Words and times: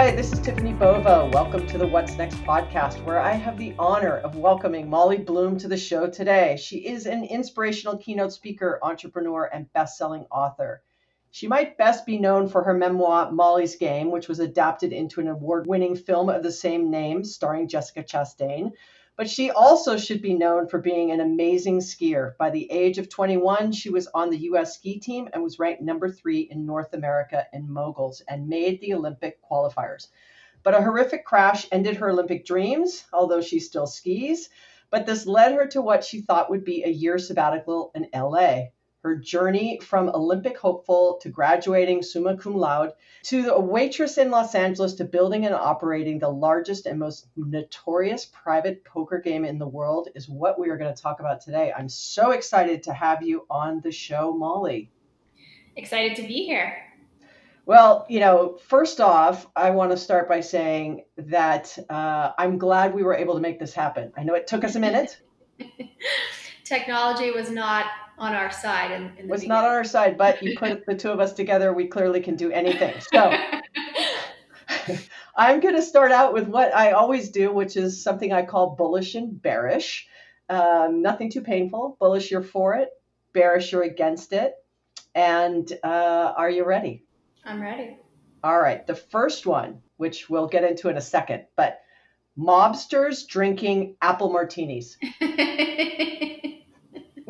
Hi, 0.00 0.12
this 0.12 0.32
is 0.32 0.40
Tiffani 0.40 0.78
Bova. 0.78 1.28
Welcome 1.30 1.66
to 1.66 1.76
the 1.76 1.86
What's 1.86 2.16
Next 2.16 2.36
podcast, 2.36 3.04
where 3.04 3.20
I 3.20 3.32
have 3.32 3.58
the 3.58 3.74
honor 3.78 4.16
of 4.16 4.34
welcoming 4.34 4.88
Molly 4.88 5.18
Bloom 5.18 5.58
to 5.58 5.68
the 5.68 5.76
show 5.76 6.06
today. 6.06 6.56
She 6.58 6.78
is 6.78 7.04
an 7.04 7.22
inspirational 7.22 7.98
keynote 7.98 8.32
speaker, 8.32 8.78
entrepreneur, 8.82 9.50
and 9.52 9.70
best-selling 9.74 10.24
author. 10.30 10.80
She 11.32 11.46
might 11.46 11.76
best 11.76 12.06
be 12.06 12.18
known 12.18 12.48
for 12.48 12.62
her 12.62 12.72
memoir, 12.72 13.30
Molly's 13.30 13.76
Game, 13.76 14.10
which 14.10 14.26
was 14.26 14.40
adapted 14.40 14.94
into 14.94 15.20
an 15.20 15.28
award 15.28 15.66
winning 15.66 15.94
film 15.94 16.30
of 16.30 16.42
the 16.42 16.50
same 16.50 16.90
name, 16.90 17.22
starring 17.22 17.68
Jessica 17.68 18.02
Chastain. 18.02 18.72
But 19.20 19.28
she 19.28 19.50
also 19.50 19.98
should 19.98 20.22
be 20.22 20.32
known 20.32 20.66
for 20.66 20.78
being 20.78 21.10
an 21.10 21.20
amazing 21.20 21.80
skier. 21.80 22.38
By 22.38 22.48
the 22.48 22.72
age 22.72 22.96
of 22.96 23.10
21, 23.10 23.70
she 23.72 23.90
was 23.90 24.08
on 24.14 24.30
the 24.30 24.38
US 24.48 24.76
ski 24.76 24.98
team 24.98 25.28
and 25.34 25.42
was 25.42 25.58
ranked 25.58 25.82
number 25.82 26.08
three 26.08 26.48
in 26.50 26.64
North 26.64 26.94
America 26.94 27.44
in 27.52 27.70
moguls 27.70 28.22
and 28.26 28.48
made 28.48 28.80
the 28.80 28.94
Olympic 28.94 29.38
qualifiers. 29.42 30.08
But 30.62 30.72
a 30.72 30.80
horrific 30.80 31.26
crash 31.26 31.68
ended 31.70 31.96
her 31.96 32.08
Olympic 32.08 32.46
dreams, 32.46 33.04
although 33.12 33.42
she 33.42 33.60
still 33.60 33.86
skis. 33.86 34.48
But 34.88 35.04
this 35.04 35.26
led 35.26 35.52
her 35.52 35.66
to 35.66 35.82
what 35.82 36.02
she 36.02 36.22
thought 36.22 36.48
would 36.48 36.64
be 36.64 36.84
a 36.84 36.88
year 36.88 37.18
sabbatical 37.18 37.90
in 37.94 38.08
LA 38.14 38.68
her 39.02 39.16
journey 39.16 39.80
from 39.82 40.08
Olympic 40.10 40.58
hopeful 40.58 41.18
to 41.22 41.28
graduating 41.28 42.02
summa 42.02 42.36
cum 42.36 42.54
laude 42.54 42.92
to 43.24 43.54
a 43.54 43.60
waitress 43.60 44.18
in 44.18 44.30
Los 44.30 44.54
Angeles 44.54 44.94
to 44.94 45.04
building 45.04 45.46
and 45.46 45.54
operating 45.54 46.18
the 46.18 46.28
largest 46.28 46.86
and 46.86 46.98
most 46.98 47.28
notorious 47.36 48.26
private 48.26 48.84
poker 48.84 49.18
game 49.18 49.44
in 49.44 49.58
the 49.58 49.66
world 49.66 50.08
is 50.14 50.28
what 50.28 50.58
we 50.58 50.68
are 50.68 50.76
going 50.76 50.94
to 50.94 51.02
talk 51.02 51.20
about 51.20 51.40
today. 51.40 51.72
I'm 51.76 51.88
so 51.88 52.32
excited 52.32 52.82
to 52.84 52.92
have 52.92 53.22
you 53.22 53.46
on 53.50 53.80
the 53.80 53.92
show, 53.92 54.32
Molly. 54.36 54.90
Excited 55.76 56.16
to 56.16 56.22
be 56.22 56.44
here. 56.44 56.76
Well, 57.66 58.06
you 58.08 58.20
know, 58.20 58.58
first 58.66 59.00
off, 59.00 59.46
I 59.54 59.70
want 59.70 59.92
to 59.92 59.96
start 59.96 60.28
by 60.28 60.40
saying 60.40 61.04
that 61.16 61.78
uh, 61.88 62.32
I'm 62.36 62.58
glad 62.58 62.94
we 62.94 63.02
were 63.02 63.14
able 63.14 63.34
to 63.34 63.40
make 63.40 63.58
this 63.58 63.72
happen. 63.72 64.12
I 64.16 64.24
know 64.24 64.34
it 64.34 64.46
took 64.46 64.64
us 64.64 64.74
a 64.74 64.80
minute. 64.80 65.18
Technology 66.64 67.30
was 67.30 67.50
not 67.50 67.86
on 68.20 68.34
our 68.34 68.52
side. 68.52 68.92
In, 68.92 69.12
in 69.18 69.28
was 69.28 69.40
beginning. 69.40 69.48
not 69.48 69.64
on 69.64 69.70
our 69.72 69.84
side, 69.84 70.16
but 70.16 70.42
you 70.42 70.56
put 70.56 70.86
the 70.86 70.94
two 70.94 71.10
of 71.10 71.18
us 71.18 71.32
together, 71.32 71.72
we 71.72 71.88
clearly 71.88 72.20
can 72.20 72.36
do 72.36 72.52
anything. 72.52 72.94
So 73.12 74.96
I'm 75.36 75.60
going 75.60 75.74
to 75.74 75.82
start 75.82 76.12
out 76.12 76.32
with 76.32 76.46
what 76.46 76.74
I 76.74 76.92
always 76.92 77.30
do, 77.30 77.52
which 77.52 77.76
is 77.76 78.02
something 78.04 78.32
I 78.32 78.44
call 78.44 78.76
bullish 78.76 79.14
and 79.14 79.40
bearish. 79.40 80.06
Um, 80.48 81.02
nothing 81.02 81.30
too 81.30 81.40
painful. 81.40 81.96
Bullish, 81.98 82.30
you're 82.30 82.42
for 82.42 82.74
it. 82.74 82.90
Bearish, 83.32 83.72
you're 83.72 83.82
against 83.82 84.32
it. 84.32 84.54
And 85.14 85.70
uh, 85.82 86.34
are 86.36 86.50
you 86.50 86.64
ready? 86.64 87.04
I'm 87.44 87.60
ready. 87.60 87.98
All 88.44 88.60
right. 88.60 88.86
The 88.86 88.94
first 88.94 89.46
one, 89.46 89.80
which 89.96 90.30
we'll 90.30 90.46
get 90.46 90.64
into 90.64 90.88
in 90.88 90.96
a 90.96 91.02
second, 91.02 91.46
but 91.56 91.80
mobsters 92.38 93.26
drinking 93.26 93.96
apple 94.02 94.30
martinis. 94.30 94.96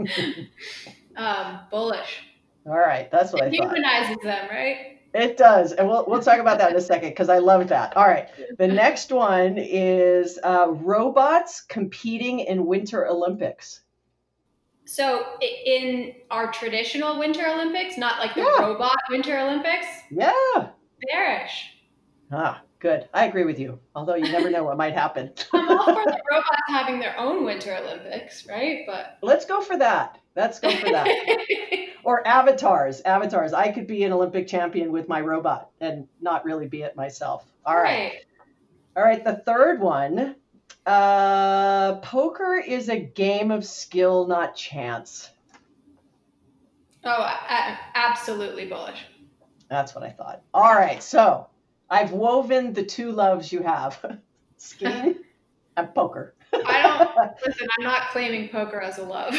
um, 1.16 1.60
bullish. 1.70 2.22
All 2.66 2.78
right, 2.78 3.10
that's 3.10 3.32
what 3.32 3.42
it 3.42 3.54
I 3.54 3.56
thought. 3.56 3.74
humanizes 3.74 4.22
them, 4.22 4.48
right? 4.50 4.98
It 5.12 5.36
does, 5.36 5.72
and 5.72 5.88
we'll 5.88 6.04
we'll 6.06 6.22
talk 6.22 6.38
about 6.38 6.58
that 6.58 6.70
in 6.70 6.76
a 6.76 6.80
second 6.80 7.10
because 7.10 7.28
I 7.28 7.38
love 7.38 7.68
that. 7.68 7.96
All 7.96 8.06
right, 8.06 8.28
the 8.58 8.68
next 8.68 9.10
one 9.10 9.56
is 9.58 10.38
uh, 10.42 10.68
robots 10.70 11.62
competing 11.62 12.40
in 12.40 12.66
Winter 12.66 13.06
Olympics. 13.08 13.80
So 14.84 15.24
in 15.40 16.14
our 16.30 16.50
traditional 16.52 17.18
Winter 17.18 17.46
Olympics, 17.46 17.96
not 17.96 18.18
like 18.18 18.34
the 18.34 18.40
yeah. 18.40 18.66
robot 18.66 18.96
Winter 19.08 19.38
Olympics. 19.38 19.86
Yeah. 20.10 20.70
Bearish. 21.00 21.70
Ah, 22.32 22.62
Good. 22.80 23.10
I 23.12 23.26
agree 23.26 23.44
with 23.44 23.58
you. 23.58 23.78
Although 23.94 24.14
you 24.14 24.32
never 24.32 24.50
know 24.50 24.64
what 24.64 24.78
might 24.78 24.94
happen. 24.94 25.32
I'm 25.52 25.68
all 25.68 25.84
for 25.84 26.02
the 26.02 26.20
robots 26.30 26.62
having 26.66 26.98
their 26.98 27.16
own 27.18 27.44
Winter 27.44 27.76
Olympics, 27.76 28.46
right? 28.48 28.84
But 28.86 29.18
let's 29.22 29.44
go 29.44 29.60
for 29.60 29.76
that. 29.76 30.18
Let's 30.34 30.60
go 30.60 30.70
for 30.70 30.86
that. 30.86 31.06
or 32.04 32.26
avatars. 32.26 33.02
Avatars. 33.02 33.52
I 33.52 33.70
could 33.70 33.86
be 33.86 34.02
an 34.04 34.14
Olympic 34.14 34.48
champion 34.48 34.92
with 34.92 35.08
my 35.08 35.20
robot 35.20 35.70
and 35.78 36.08
not 36.22 36.46
really 36.46 36.68
be 36.68 36.80
it 36.80 36.96
myself. 36.96 37.44
All 37.66 37.76
right. 37.76 37.84
right. 37.84 38.12
All 38.96 39.02
right. 39.02 39.22
The 39.22 39.42
third 39.44 39.80
one. 39.80 40.36
Uh, 40.86 41.96
poker 41.96 42.56
is 42.56 42.88
a 42.88 42.98
game 42.98 43.50
of 43.50 43.66
skill, 43.66 44.26
not 44.26 44.56
chance. 44.56 45.28
Oh, 47.04 47.36
absolutely 47.94 48.66
bullish. 48.66 49.04
That's 49.68 49.94
what 49.94 50.02
I 50.02 50.10
thought. 50.10 50.42
All 50.54 50.74
right. 50.74 51.02
So 51.02 51.46
I've 51.90 52.12
woven 52.12 52.72
the 52.72 52.84
two 52.84 53.12
loves 53.12 53.52
you 53.52 53.62
have 53.62 54.20
skiing 54.56 55.16
and 55.76 55.94
poker. 55.94 56.34
I 56.52 56.82
don't 56.82 57.32
listen, 57.46 57.68
I'm 57.78 57.84
not 57.84 58.10
claiming 58.10 58.48
poker 58.48 58.80
as 58.80 58.98
a 58.98 59.04
love. 59.04 59.34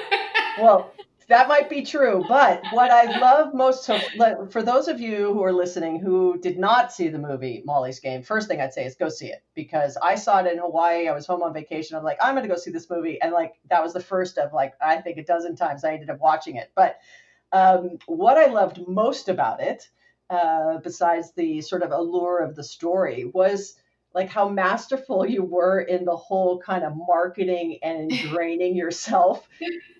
well, 0.60 0.92
that 1.28 1.48
might 1.48 1.68
be 1.68 1.82
true, 1.82 2.24
but 2.28 2.62
what 2.70 2.90
I 2.90 3.18
love 3.18 3.52
most 3.52 3.84
so 3.84 3.98
for 4.48 4.62
those 4.62 4.86
of 4.86 5.00
you 5.00 5.32
who 5.32 5.42
are 5.42 5.52
listening 5.52 5.98
who 5.98 6.38
did 6.38 6.56
not 6.56 6.92
see 6.92 7.08
the 7.08 7.18
movie 7.18 7.62
Molly's 7.64 7.98
Game, 7.98 8.22
first 8.22 8.46
thing 8.46 8.60
I'd 8.60 8.72
say 8.72 8.84
is 8.84 8.94
go 8.94 9.08
see 9.08 9.26
it 9.26 9.42
because 9.54 9.96
I 10.00 10.14
saw 10.14 10.38
it 10.38 10.52
in 10.52 10.58
Hawaii. 10.58 11.08
I 11.08 11.12
was 11.12 11.26
home 11.26 11.42
on 11.42 11.52
vacation. 11.52 11.96
I'm 11.96 12.04
like, 12.04 12.18
I'm 12.22 12.34
gonna 12.34 12.48
go 12.48 12.56
see 12.56 12.70
this 12.70 12.88
movie, 12.88 13.20
and 13.20 13.32
like 13.32 13.54
that 13.70 13.82
was 13.82 13.92
the 13.92 14.00
first 14.00 14.38
of 14.38 14.52
like 14.52 14.74
I 14.80 14.98
think 14.98 15.18
a 15.18 15.24
dozen 15.24 15.56
times 15.56 15.82
I 15.82 15.94
ended 15.94 16.10
up 16.10 16.20
watching 16.20 16.56
it. 16.56 16.70
But 16.74 16.98
um, 17.52 17.98
what 18.06 18.38
I 18.38 18.46
loved 18.46 18.86
most 18.86 19.28
about 19.28 19.60
it 19.60 19.88
uh, 20.30 20.78
besides 20.78 21.32
the 21.32 21.60
sort 21.60 21.82
of 21.82 21.92
allure 21.92 22.40
of 22.40 22.54
the 22.56 22.64
story, 22.64 23.24
was 23.32 23.74
like 24.14 24.30
how 24.30 24.48
masterful 24.48 25.26
you 25.26 25.42
were 25.42 25.80
in 25.80 26.04
the 26.04 26.16
whole 26.16 26.58
kind 26.58 26.84
of 26.84 26.94
marketing 26.96 27.78
and 27.82 28.10
ingraining 28.12 28.74
yourself 28.74 29.46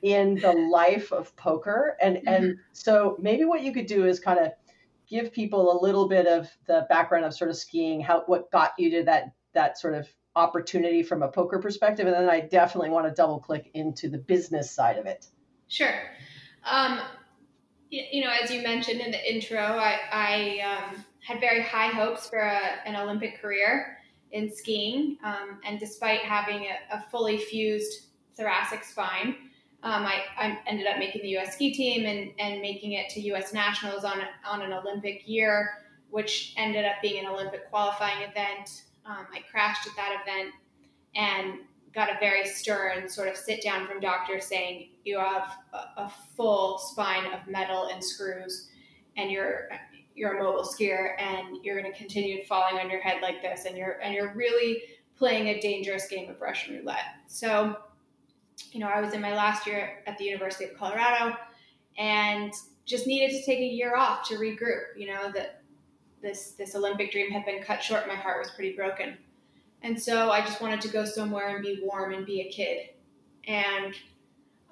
in 0.02 0.36
the 0.36 0.52
life 0.52 1.12
of 1.12 1.36
poker. 1.36 1.96
And 2.00 2.16
mm-hmm. 2.16 2.28
and 2.28 2.58
so 2.72 3.16
maybe 3.20 3.44
what 3.44 3.62
you 3.62 3.72
could 3.72 3.86
do 3.86 4.06
is 4.06 4.18
kind 4.18 4.38
of 4.38 4.52
give 5.08 5.32
people 5.32 5.70
a 5.70 5.82
little 5.82 6.08
bit 6.08 6.26
of 6.26 6.50
the 6.66 6.86
background 6.88 7.24
of 7.24 7.34
sort 7.34 7.50
of 7.50 7.56
skiing, 7.56 8.00
how 8.00 8.22
what 8.26 8.50
got 8.50 8.72
you 8.78 8.90
to 8.90 9.04
that 9.04 9.34
that 9.52 9.78
sort 9.78 9.94
of 9.94 10.08
opportunity 10.34 11.02
from 11.02 11.22
a 11.22 11.28
poker 11.28 11.58
perspective, 11.58 12.06
and 12.06 12.14
then 12.14 12.28
I 12.28 12.40
definitely 12.40 12.90
want 12.90 13.06
to 13.06 13.12
double 13.12 13.38
click 13.38 13.70
into 13.74 14.08
the 14.08 14.18
business 14.18 14.70
side 14.70 14.98
of 14.98 15.06
it. 15.06 15.26
Sure. 15.68 15.94
Um, 16.64 17.00
you 17.90 18.24
know, 18.24 18.30
as 18.42 18.50
you 18.50 18.62
mentioned 18.62 19.00
in 19.00 19.10
the 19.10 19.32
intro, 19.32 19.58
I, 19.58 19.98
I 20.12 20.60
um, 20.60 21.04
had 21.20 21.40
very 21.40 21.62
high 21.62 21.88
hopes 21.88 22.28
for 22.28 22.38
a, 22.38 22.60
an 22.84 22.96
Olympic 22.96 23.40
career 23.40 23.98
in 24.32 24.52
skiing. 24.52 25.18
Um, 25.24 25.60
and 25.64 25.78
despite 25.78 26.20
having 26.20 26.66
a, 26.66 26.96
a, 26.96 27.04
fully 27.10 27.38
fused 27.38 28.06
thoracic 28.36 28.84
spine, 28.84 29.36
um, 29.82 30.04
I, 30.04 30.22
I, 30.36 30.58
ended 30.66 30.86
up 30.86 30.98
making 30.98 31.22
the 31.22 31.36
US 31.38 31.54
ski 31.54 31.72
team 31.72 32.06
and, 32.06 32.32
and 32.38 32.60
making 32.60 32.92
it 32.92 33.08
to 33.10 33.20
US 33.32 33.52
nationals 33.52 34.04
on, 34.04 34.18
on 34.44 34.62
an 34.62 34.72
Olympic 34.72 35.22
year, 35.26 35.84
which 36.10 36.54
ended 36.56 36.84
up 36.84 36.96
being 37.02 37.24
an 37.24 37.30
Olympic 37.30 37.70
qualifying 37.70 38.22
event. 38.22 38.82
Um, 39.04 39.26
I 39.32 39.42
crashed 39.50 39.86
at 39.86 39.94
that 39.96 40.20
event 40.22 40.52
and 41.14 41.60
got 41.96 42.10
a 42.10 42.18
very 42.20 42.46
stern 42.46 43.08
sort 43.08 43.26
of 43.26 43.36
sit 43.36 43.62
down 43.62 43.86
from 43.86 43.98
doctors 43.98 44.44
saying 44.44 44.90
you 45.04 45.18
have 45.18 45.56
a, 45.72 46.02
a 46.02 46.12
full 46.36 46.78
spine 46.78 47.24
of 47.32 47.40
metal 47.48 47.88
and 47.90 48.04
screws 48.04 48.68
and 49.16 49.30
you're 49.30 49.70
you're 50.14 50.38
a 50.38 50.42
mogul 50.42 50.62
skier 50.62 51.18
and 51.18 51.64
you're 51.64 51.80
going 51.80 51.90
to 51.90 51.98
continue 51.98 52.44
falling 52.44 52.78
on 52.78 52.90
your 52.90 53.00
head 53.00 53.22
like 53.22 53.40
this 53.40 53.64
and 53.64 53.76
you're 53.76 53.98
and 54.02 54.14
you're 54.14 54.34
really 54.34 54.82
playing 55.16 55.48
a 55.48 55.60
dangerous 55.60 56.06
game 56.06 56.30
of 56.30 56.38
russian 56.40 56.76
roulette. 56.76 57.16
So 57.26 57.76
you 58.72 58.80
know 58.80 58.88
i 58.88 59.00
was 59.00 59.14
in 59.14 59.20
my 59.20 59.34
last 59.34 59.66
year 59.66 60.02
at 60.06 60.18
the 60.18 60.24
university 60.24 60.64
of 60.64 60.76
colorado 60.76 61.34
and 61.98 62.52
just 62.84 63.06
needed 63.06 63.30
to 63.30 63.44
take 63.44 63.58
a 63.58 63.64
year 63.64 63.96
off 63.96 64.26
to 64.28 64.36
regroup 64.36 64.96
you 64.96 65.06
know 65.06 65.30
that 65.32 65.62
this 66.22 66.52
this 66.52 66.74
olympic 66.74 67.12
dream 67.12 67.30
had 67.30 67.44
been 67.44 67.62
cut 67.62 67.82
short 67.82 68.08
my 68.08 68.14
heart 68.14 68.38
was 68.38 68.50
pretty 68.50 68.74
broken 68.74 69.16
and 69.82 70.00
so 70.00 70.30
I 70.30 70.40
just 70.40 70.60
wanted 70.60 70.80
to 70.82 70.88
go 70.88 71.04
somewhere 71.04 71.54
and 71.54 71.64
be 71.64 71.80
warm 71.82 72.12
and 72.12 72.26
be 72.26 72.40
a 72.42 72.50
kid. 72.50 72.88
And 73.46 73.94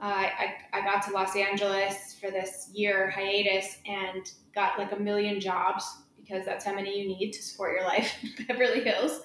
uh, 0.02 0.06
I, 0.06 0.54
I 0.72 0.80
got 0.80 1.02
to 1.06 1.12
Los 1.12 1.36
Angeles 1.36 2.16
for 2.20 2.30
this 2.30 2.70
year 2.74 3.10
hiatus 3.10 3.78
and 3.86 4.30
got 4.54 4.78
like 4.78 4.92
a 4.92 4.98
million 4.98 5.40
jobs 5.40 5.84
because 6.16 6.44
that's 6.44 6.64
how 6.64 6.74
many 6.74 7.00
you 7.00 7.08
need 7.08 7.32
to 7.32 7.42
support 7.42 7.74
your 7.74 7.84
life 7.84 8.12
in 8.22 8.46
Beverly 8.46 8.82
Hills. 8.82 9.20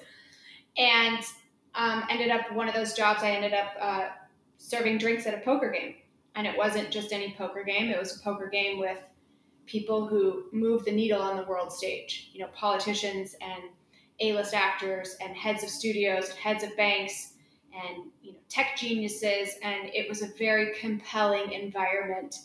And 0.78 1.24
um, 1.76 2.04
ended 2.10 2.30
up 2.30 2.52
one 2.54 2.68
of 2.68 2.76
those 2.76 2.94
jobs, 2.94 3.24
I 3.24 3.32
ended 3.32 3.54
up 3.54 3.74
uh, 3.80 4.08
serving 4.58 4.98
drinks 4.98 5.26
at 5.26 5.34
a 5.34 5.40
poker 5.40 5.72
game. 5.72 5.96
And 6.36 6.46
it 6.46 6.58
wasn't 6.58 6.92
just 6.92 7.12
any 7.12 7.34
poker 7.38 7.64
game, 7.64 7.90
it 7.90 8.00
was 8.00 8.18
a 8.18 8.20
poker 8.20 8.48
game 8.48 8.80
with 8.80 9.00
people 9.66 10.08
who 10.08 10.46
move 10.52 10.86
the 10.86 10.92
needle 10.92 11.22
on 11.22 11.38
the 11.38 11.44
world 11.44 11.72
stage, 11.72 12.30
you 12.34 12.42
know, 12.42 12.50
politicians 12.54 13.36
and 13.42 13.64
a-list 14.22 14.54
actors 14.54 15.16
and 15.22 15.36
heads 15.36 15.64
of 15.64 15.70
studios 15.70 16.30
and 16.30 16.38
heads 16.38 16.64
of 16.64 16.76
banks 16.76 17.34
and 17.74 18.06
you 18.22 18.34
know 18.34 18.40
tech 18.50 18.76
geniuses 18.78 19.56
and 19.62 19.90
it 19.94 20.10
was 20.10 20.22
a 20.22 20.28
very 20.38 20.74
compelling 20.80 21.52
environment 21.52 22.36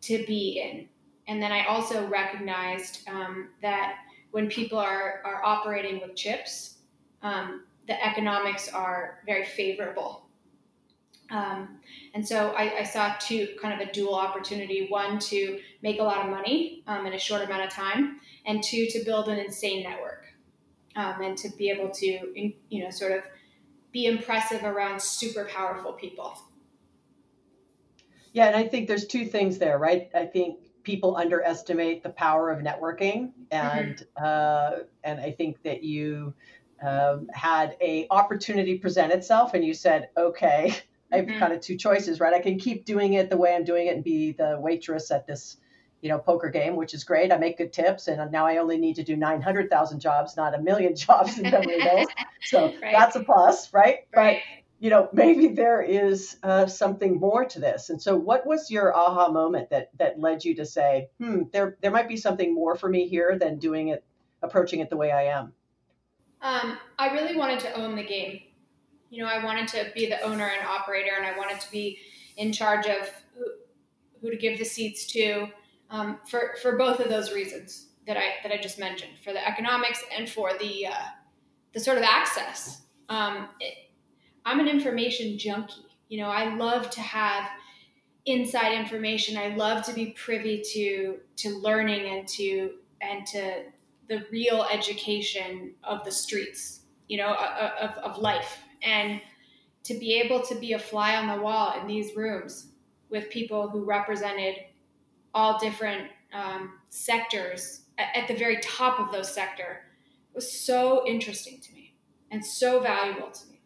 to 0.00 0.24
be 0.26 0.62
in. 0.62 0.88
And 1.28 1.42
then 1.42 1.52
i 1.52 1.66
also 1.66 2.06
recognized 2.06 3.08
um, 3.08 3.48
that 3.62 3.96
when 4.30 4.48
people 4.48 4.78
are, 4.78 5.22
are 5.24 5.44
operating 5.44 6.00
with 6.00 6.14
chips, 6.14 6.76
um, 7.22 7.64
the 7.86 8.04
economics 8.04 8.68
are 8.68 9.20
very 9.24 9.44
favorable. 9.44 10.26
Um, 11.30 11.78
and 12.14 12.26
so 12.26 12.50
I, 12.50 12.80
I, 12.80 12.82
saw 12.84 13.14
two 13.18 13.48
kind 13.60 13.80
of 13.80 13.88
a 13.88 13.90
dual 13.92 14.14
opportunity. 14.14 14.86
One 14.88 15.18
to 15.20 15.58
make 15.82 15.98
a 15.98 16.02
lot 16.02 16.24
of 16.24 16.30
money 16.30 16.84
um, 16.86 17.04
in 17.06 17.14
a 17.14 17.18
short 17.18 17.42
amount 17.42 17.64
of 17.64 17.70
time, 17.70 18.20
and 18.44 18.62
two 18.62 18.86
to 18.90 19.04
build 19.04 19.28
an 19.28 19.38
insane 19.38 19.82
network 19.82 20.15
um, 20.96 21.22
and 21.22 21.36
to 21.38 21.48
be 21.56 21.70
able 21.70 21.90
to, 21.90 22.06
you 22.68 22.84
know, 22.84 22.90
sort 22.90 23.12
of 23.12 23.22
be 23.92 24.06
impressive 24.06 24.64
around 24.64 25.00
super 25.00 25.44
powerful 25.44 25.92
people. 25.92 26.38
Yeah, 28.32 28.46
and 28.48 28.56
I 28.56 28.64
think 28.68 28.88
there's 28.88 29.06
two 29.06 29.24
things 29.24 29.58
there, 29.58 29.78
right? 29.78 30.10
I 30.14 30.26
think 30.26 30.58
people 30.82 31.16
underestimate 31.16 32.02
the 32.02 32.10
power 32.10 32.50
of 32.50 32.62
networking, 32.62 33.32
and 33.50 33.96
mm-hmm. 33.96 34.24
uh, 34.24 34.84
and 35.04 35.20
I 35.20 35.32
think 35.32 35.62
that 35.62 35.82
you 35.82 36.34
um, 36.82 37.28
had 37.32 37.76
a 37.80 38.06
opportunity 38.10 38.78
present 38.78 39.12
itself, 39.12 39.54
and 39.54 39.64
you 39.64 39.72
said, 39.72 40.10
okay, 40.16 40.74
I 41.12 41.16
have 41.16 41.26
mm-hmm. 41.26 41.38
kind 41.38 41.52
of 41.52 41.60
two 41.60 41.76
choices, 41.76 42.20
right? 42.20 42.34
I 42.34 42.40
can 42.40 42.58
keep 42.58 42.84
doing 42.84 43.14
it 43.14 43.30
the 43.30 43.36
way 43.36 43.54
I'm 43.54 43.64
doing 43.64 43.86
it 43.86 43.94
and 43.94 44.04
be 44.04 44.32
the 44.32 44.58
waitress 44.60 45.10
at 45.10 45.26
this, 45.26 45.56
you 46.02 46.08
know, 46.08 46.18
poker 46.18 46.50
game, 46.50 46.76
which 46.76 46.94
is 46.94 47.04
great. 47.04 47.32
I 47.32 47.38
make 47.38 47.58
good 47.58 47.72
tips, 47.72 48.08
and 48.08 48.30
now 48.30 48.46
I 48.46 48.58
only 48.58 48.78
need 48.78 48.96
to 48.96 49.02
do 49.02 49.16
900,000 49.16 50.00
jobs, 50.00 50.36
not 50.36 50.54
a 50.54 50.60
million 50.60 50.94
jobs 50.96 51.38
in. 51.38 51.46
So 52.42 52.66
right. 52.66 52.92
that's 52.92 53.16
a 53.16 53.24
plus, 53.24 53.72
right? 53.72 54.06
right? 54.14 54.40
But 54.44 54.62
you 54.78 54.90
know, 54.90 55.08
maybe 55.12 55.48
there 55.48 55.80
is 55.80 56.36
uh, 56.42 56.66
something 56.66 57.18
more 57.18 57.44
to 57.46 57.58
this. 57.58 57.88
And 57.90 58.00
so, 58.00 58.14
what 58.14 58.46
was 58.46 58.70
your 58.70 58.94
aha 58.94 59.30
moment 59.32 59.70
that 59.70 59.90
that 59.98 60.20
led 60.20 60.44
you 60.44 60.54
to 60.56 60.66
say, 60.66 61.08
"Hmm, 61.18 61.44
there 61.52 61.76
there 61.80 61.90
might 61.90 62.08
be 62.08 62.16
something 62.16 62.54
more 62.54 62.76
for 62.76 62.88
me 62.88 63.08
here 63.08 63.38
than 63.38 63.58
doing 63.58 63.88
it, 63.88 64.04
approaching 64.42 64.80
it 64.80 64.90
the 64.90 64.96
way 64.96 65.10
I 65.10 65.24
am"? 65.24 65.54
Um, 66.42 66.78
I 66.98 67.08
really 67.12 67.36
wanted 67.36 67.60
to 67.60 67.72
own 67.72 67.96
the 67.96 68.04
game. 68.04 68.40
You 69.08 69.24
know, 69.24 69.30
I 69.30 69.42
wanted 69.42 69.68
to 69.68 69.90
be 69.94 70.08
the 70.08 70.20
owner 70.20 70.46
and 70.46 70.66
operator, 70.66 71.12
and 71.16 71.26
I 71.26 71.36
wanted 71.38 71.60
to 71.60 71.70
be 71.70 71.98
in 72.36 72.52
charge 72.52 72.86
of 72.86 73.10
who, 73.34 73.44
who 74.20 74.30
to 74.30 74.36
give 74.36 74.58
the 74.58 74.64
seats 74.64 75.06
to 75.06 75.48
um, 75.90 76.18
for 76.28 76.54
for 76.62 76.76
both 76.76 77.00
of 77.00 77.08
those 77.08 77.32
reasons 77.32 77.86
that 78.06 78.16
I 78.16 78.34
that 78.42 78.52
I 78.52 78.60
just 78.60 78.78
mentioned, 78.78 79.12
for 79.22 79.32
the 79.32 79.46
economics 79.46 80.02
and 80.16 80.28
for 80.28 80.52
the 80.58 80.86
uh, 80.88 81.04
the 81.72 81.80
sort 81.80 81.98
of 81.98 82.04
access. 82.04 82.82
Um, 83.08 83.48
it, 83.60 83.74
I'm 84.44 84.60
an 84.60 84.68
information 84.68 85.38
junkie. 85.38 85.86
You 86.08 86.20
know, 86.20 86.28
I 86.28 86.54
love 86.54 86.90
to 86.90 87.00
have 87.00 87.48
inside 88.26 88.72
information. 88.72 89.36
I 89.36 89.54
love 89.56 89.84
to 89.84 89.92
be 89.92 90.06
privy 90.06 90.62
to 90.72 91.18
to 91.36 91.58
learning 91.58 92.18
and 92.18 92.28
to 92.28 92.70
and 93.00 93.26
to 93.26 93.64
the 94.08 94.24
real 94.30 94.66
education 94.70 95.72
of 95.82 96.04
the 96.04 96.12
streets, 96.12 96.82
you 97.08 97.18
know, 97.18 97.34
of, 97.34 97.90
of 97.98 98.18
life. 98.18 98.58
And 98.82 99.20
to 99.84 99.94
be 99.94 100.14
able 100.14 100.42
to 100.42 100.54
be 100.56 100.74
a 100.74 100.78
fly 100.78 101.16
on 101.16 101.26
the 101.26 101.42
wall 101.42 101.78
in 101.80 101.86
these 101.86 102.16
rooms 102.16 102.68
with 103.10 103.30
people 103.30 103.68
who 103.68 103.84
represented 103.84 104.56
all 105.36 105.58
different 105.58 106.08
um, 106.32 106.72
sectors 106.88 107.82
at, 107.98 108.26
the 108.26 108.34
very 108.34 108.58
top 108.62 108.98
of 108.98 109.12
those 109.12 109.32
sector 109.32 109.82
was 110.34 110.50
so 110.50 111.06
interesting 111.06 111.60
to 111.60 111.74
me 111.74 111.94
and 112.30 112.44
so 112.44 112.80
valuable 112.80 113.30
to 113.30 113.46
me. 113.48 113.60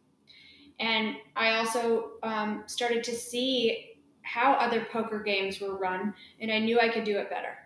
And 0.80 1.14
I 1.36 1.52
also 1.52 2.10
um, 2.24 2.64
started 2.66 3.04
to 3.04 3.14
see 3.14 3.90
how 4.22 4.54
other 4.54 4.84
poker 4.92 5.20
games 5.20 5.60
were 5.60 5.76
run, 5.76 6.12
and 6.40 6.50
I 6.50 6.58
knew 6.58 6.80
I 6.80 6.88
could 6.88 7.04
do 7.04 7.18
it 7.18 7.30
better 7.30 7.56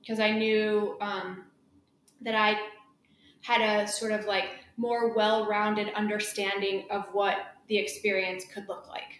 because 0.00 0.20
I 0.20 0.30
knew 0.30 0.96
um, 1.00 1.44
that 2.20 2.36
I 2.36 2.56
had 3.42 3.60
a 3.60 3.88
sort 3.88 4.12
of 4.12 4.26
like 4.26 4.50
more 4.76 5.12
well 5.12 5.48
rounded 5.48 5.92
understanding 5.94 6.84
of 6.90 7.06
what 7.12 7.56
the 7.66 7.76
experience 7.76 8.44
could 8.52 8.68
look 8.68 8.88
like. 8.88 9.19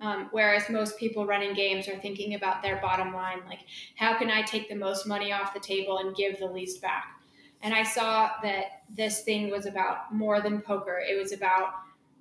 Um, 0.00 0.28
whereas 0.30 0.70
most 0.70 0.96
people 0.96 1.26
running 1.26 1.54
games 1.54 1.88
are 1.88 1.98
thinking 1.98 2.34
about 2.34 2.62
their 2.62 2.76
bottom 2.76 3.12
line, 3.12 3.40
like, 3.48 3.60
how 3.96 4.16
can 4.16 4.30
I 4.30 4.42
take 4.42 4.68
the 4.68 4.76
most 4.76 5.06
money 5.06 5.32
off 5.32 5.54
the 5.54 5.60
table 5.60 5.98
and 5.98 6.14
give 6.14 6.38
the 6.38 6.46
least 6.46 6.80
back? 6.80 7.20
And 7.62 7.74
I 7.74 7.82
saw 7.82 8.30
that 8.44 8.82
this 8.88 9.22
thing 9.22 9.50
was 9.50 9.66
about 9.66 10.14
more 10.14 10.40
than 10.40 10.60
poker. 10.60 11.00
It 11.00 11.20
was 11.20 11.32
about 11.32 11.72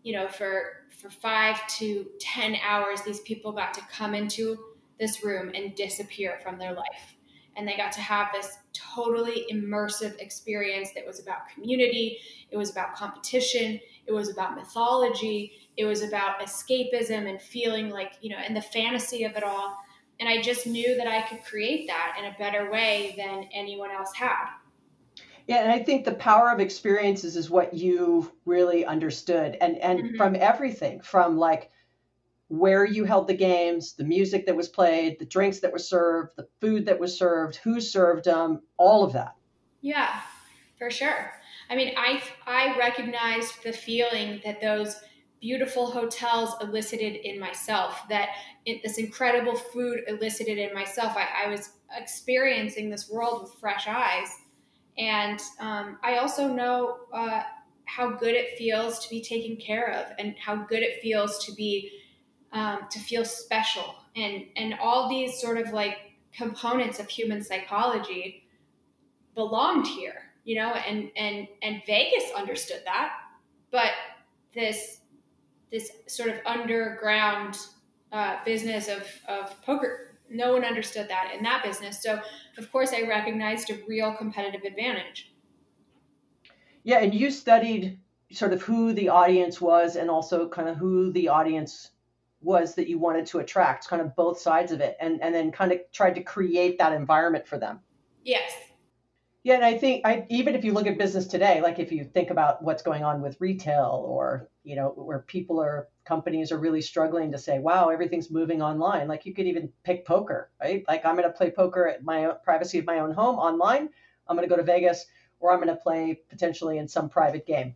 you 0.08 0.14
know, 0.14 0.30
for 0.30 0.86
for 1.02 1.10
five 1.10 1.68
to 1.68 2.08
ten 2.18 2.56
hours, 2.66 3.02
these 3.02 3.20
people 3.20 3.52
got 3.52 3.74
to 3.74 3.82
come 3.92 4.16
into 4.16 4.58
this 4.98 5.22
room 5.22 5.52
and 5.54 5.76
disappear 5.76 6.40
from 6.42 6.58
their 6.58 6.72
life. 6.72 7.18
And 7.58 7.68
they 7.68 7.76
got 7.76 7.92
to 7.92 8.00
have 8.00 8.30
this 8.32 8.58
totally 8.72 9.46
immersive 9.52 10.18
experience 10.20 10.92
that 10.96 11.06
was 11.06 11.20
about 11.20 11.50
community, 11.54 12.20
it 12.50 12.56
was 12.56 12.72
about 12.72 12.96
competition, 12.96 13.82
it 14.06 14.14
was 14.14 14.30
about 14.30 14.56
mythology, 14.56 15.67
it 15.78 15.86
was 15.86 16.02
about 16.02 16.40
escapism 16.40 17.30
and 17.30 17.42
feeling 17.42 17.90
like, 17.90 18.14
you 18.22 18.30
know, 18.30 18.38
and 18.38 18.56
the 18.56 18.62
fantasy 18.62 19.24
of 19.24 19.36
it 19.36 19.44
all. 19.44 19.78
And 20.20 20.28
I 20.28 20.42
just 20.42 20.66
knew 20.66 20.98
that 20.98 21.08
I 21.08 21.22
could 21.22 21.44
create 21.46 21.88
that 21.88 22.18
in 22.20 22.26
a 22.26 22.36
better 22.40 22.72
way 22.72 23.14
than 23.18 23.48
anyone 23.54 23.92
else 23.92 24.12
had. 24.16 24.48
Yeah, 25.48 25.58
and 25.62 25.72
I 25.72 25.80
think 25.80 26.04
the 26.04 26.14
power 26.16 26.52
of 26.52 26.60
experiences 26.60 27.38
is 27.38 27.50
what 27.50 27.74
you 27.74 28.32
really 28.46 28.86
understood, 28.86 29.58
and 29.62 29.78
and 29.78 30.00
mm-hmm. 30.00 30.18
from 30.18 30.36
everything 30.36 31.00
from 31.00 31.38
like 31.38 31.72
where 32.50 32.86
you 32.86 33.06
held 33.06 33.28
the 33.28 33.34
games, 33.34 33.94
the 33.94 34.04
music 34.04 34.46
that 34.46 34.56
was 34.56 34.68
played, 34.68 35.20
the 35.20 35.26
drinks 35.26 35.60
that 35.60 35.72
were 35.72 35.80
served, 35.80 36.32
the 36.36 36.48
food 36.60 36.86
that 36.86 37.00
was 37.00 37.18
served, 37.18 37.58
who 37.58 37.80
served 37.80 38.26
them, 38.26 38.62
all 38.78 39.04
of 39.04 39.14
that. 39.14 39.36
Yeah, 39.82 40.20
for 40.78 40.90
sure. 40.90 41.32
I 41.70 41.76
mean, 41.76 41.94
I 41.98 42.22
I 42.46 42.78
recognized 42.78 43.64
the 43.64 43.72
feeling 43.74 44.42
that 44.44 44.60
those 44.60 44.98
beautiful 45.40 45.92
hotels 45.92 46.56
elicited 46.62 47.16
in 47.16 47.40
myself, 47.40 48.02
that 48.10 48.30
it, 48.66 48.82
this 48.84 48.98
incredible 48.98 49.56
food 49.56 50.02
elicited 50.08 50.58
in 50.58 50.74
myself. 50.74 51.16
I, 51.16 51.46
I 51.46 51.50
was 51.50 51.72
experiencing 51.96 52.90
this 52.90 53.10
world 53.10 53.44
with 53.44 53.54
fresh 53.60 53.88
eyes. 53.88 54.28
And 54.98 55.40
um, 55.60 56.00
I 56.04 56.18
also 56.18 56.48
know 56.48 56.98
uh, 57.14 57.44
how 57.86 58.12
good 58.12 58.34
it 58.34 58.58
feels 58.58 59.00
to 59.00 59.10
be 59.10 59.22
taken 59.22 59.58
care 59.58 59.92
of 59.92 60.08
and 60.20 60.36
how 60.40 60.56
good 60.56 60.82
it 60.84 61.02
feels 61.02 61.46
to 61.46 61.54
be 61.54 61.92
um, 62.52 62.80
to 62.92 63.00
feel 63.00 63.26
special. 63.26 63.96
And 64.16 64.46
and 64.56 64.74
all 64.82 65.10
these 65.10 65.40
sort 65.40 65.58
of 65.58 65.74
like 65.74 65.98
components 66.34 67.00
of 67.00 67.10
human 67.10 67.44
psychology 67.44 68.48
belonged 69.36 69.86
here 69.86 70.28
you 70.48 70.56
know 70.56 70.72
and 70.72 71.12
and 71.16 71.48
and 71.62 71.84
vegas 71.86 72.24
understood 72.36 72.82
that. 72.86 73.12
But 73.70 73.92
this 74.56 75.02
this 75.72 75.92
sort 76.08 76.30
of 76.30 76.36
underground 76.46 77.58
uh, 78.12 78.38
business 78.46 78.88
of, 78.88 79.04
of 79.28 79.62
poker 79.64 80.08
no 80.30 80.54
one 80.54 80.66
understood 80.66 81.08
that 81.10 81.34
in 81.36 81.44
that 81.44 81.64
business. 81.64 82.02
So, 82.02 82.20
of 82.58 82.72
course, 82.72 82.94
I 82.94 83.04
recognized 83.04 83.70
a 83.70 83.80
real 83.88 84.14
competitive 84.14 84.64
advantage. 84.64 85.32
Yeah, 86.84 87.00
and 87.00 87.14
you 87.14 87.32
studied 87.32 88.00
sort 88.32 88.54
of 88.54 88.62
who 88.62 88.94
the 88.94 89.10
audience 89.10 89.62
was 89.62 89.96
and 89.96 90.10
also 90.10 90.50
kind 90.50 90.68
of 90.68 90.78
who 90.78 91.12
the 91.12 91.30
audience 91.30 91.92
was 92.42 92.76
that 92.76 92.88
you 92.88 93.00
wanted 93.00 93.26
to 93.28 93.40
attract, 93.40 93.88
kind 93.88 94.02
of 94.02 94.16
both 94.16 94.40
sides 94.40 94.72
of 94.72 94.80
it, 94.80 94.96
and, 95.00 95.22
and 95.22 95.34
then 95.34 95.52
kind 95.52 95.72
of 95.72 95.80
tried 95.92 96.16
to 96.16 96.22
create 96.22 96.78
that 96.78 96.94
environment 96.94 97.48
for 97.48 97.58
them. 97.58 97.80
Yes. 98.24 98.54
Yeah, 99.48 99.56
and 99.56 99.64
I 99.64 99.78
think 99.78 100.06
I 100.06 100.26
even 100.28 100.56
if 100.56 100.66
you 100.66 100.74
look 100.74 100.88
at 100.88 100.98
business 100.98 101.26
today, 101.26 101.62
like 101.62 101.80
if 101.80 101.90
you 101.90 102.04
think 102.04 102.32
about 102.32 102.62
what's 102.62 102.84
going 102.84 103.06
on 103.06 103.22
with 103.22 103.40
retail 103.40 104.04
or 104.06 104.50
you 104.66 104.76
know 104.76 104.90
where 104.90 105.20
people 105.20 105.62
are 105.62 105.88
companies 106.04 106.52
are 106.52 106.58
really 106.58 106.82
struggling 106.82 107.32
to 107.32 107.38
say, 107.38 107.58
wow, 107.58 107.88
everything's 107.88 108.30
moving 108.30 108.62
online. 108.62 109.08
Like 109.08 109.26
you 109.26 109.34
could 109.34 109.46
even 109.46 109.72
pick 109.86 110.06
poker, 110.06 110.50
right? 110.60 110.84
Like 110.90 111.06
I'm 111.06 111.16
going 111.16 111.32
to 111.32 111.38
play 111.38 111.50
poker 111.50 111.88
at 111.88 112.04
my 112.04 112.34
privacy 112.44 112.78
of 112.80 112.86
my 112.86 113.00
own 113.00 113.12
home 113.12 113.38
online. 113.38 113.88
I'm 114.28 114.36
going 114.36 114.46
to 114.46 114.54
go 114.54 114.58
to 114.58 114.64
Vegas 114.64 115.06
or 115.40 115.54
I'm 115.54 115.62
going 115.62 115.74
to 115.74 115.82
play 115.82 116.20
potentially 116.28 116.78
in 116.78 116.90
some 116.90 117.08
private 117.08 117.48
game. 117.48 117.74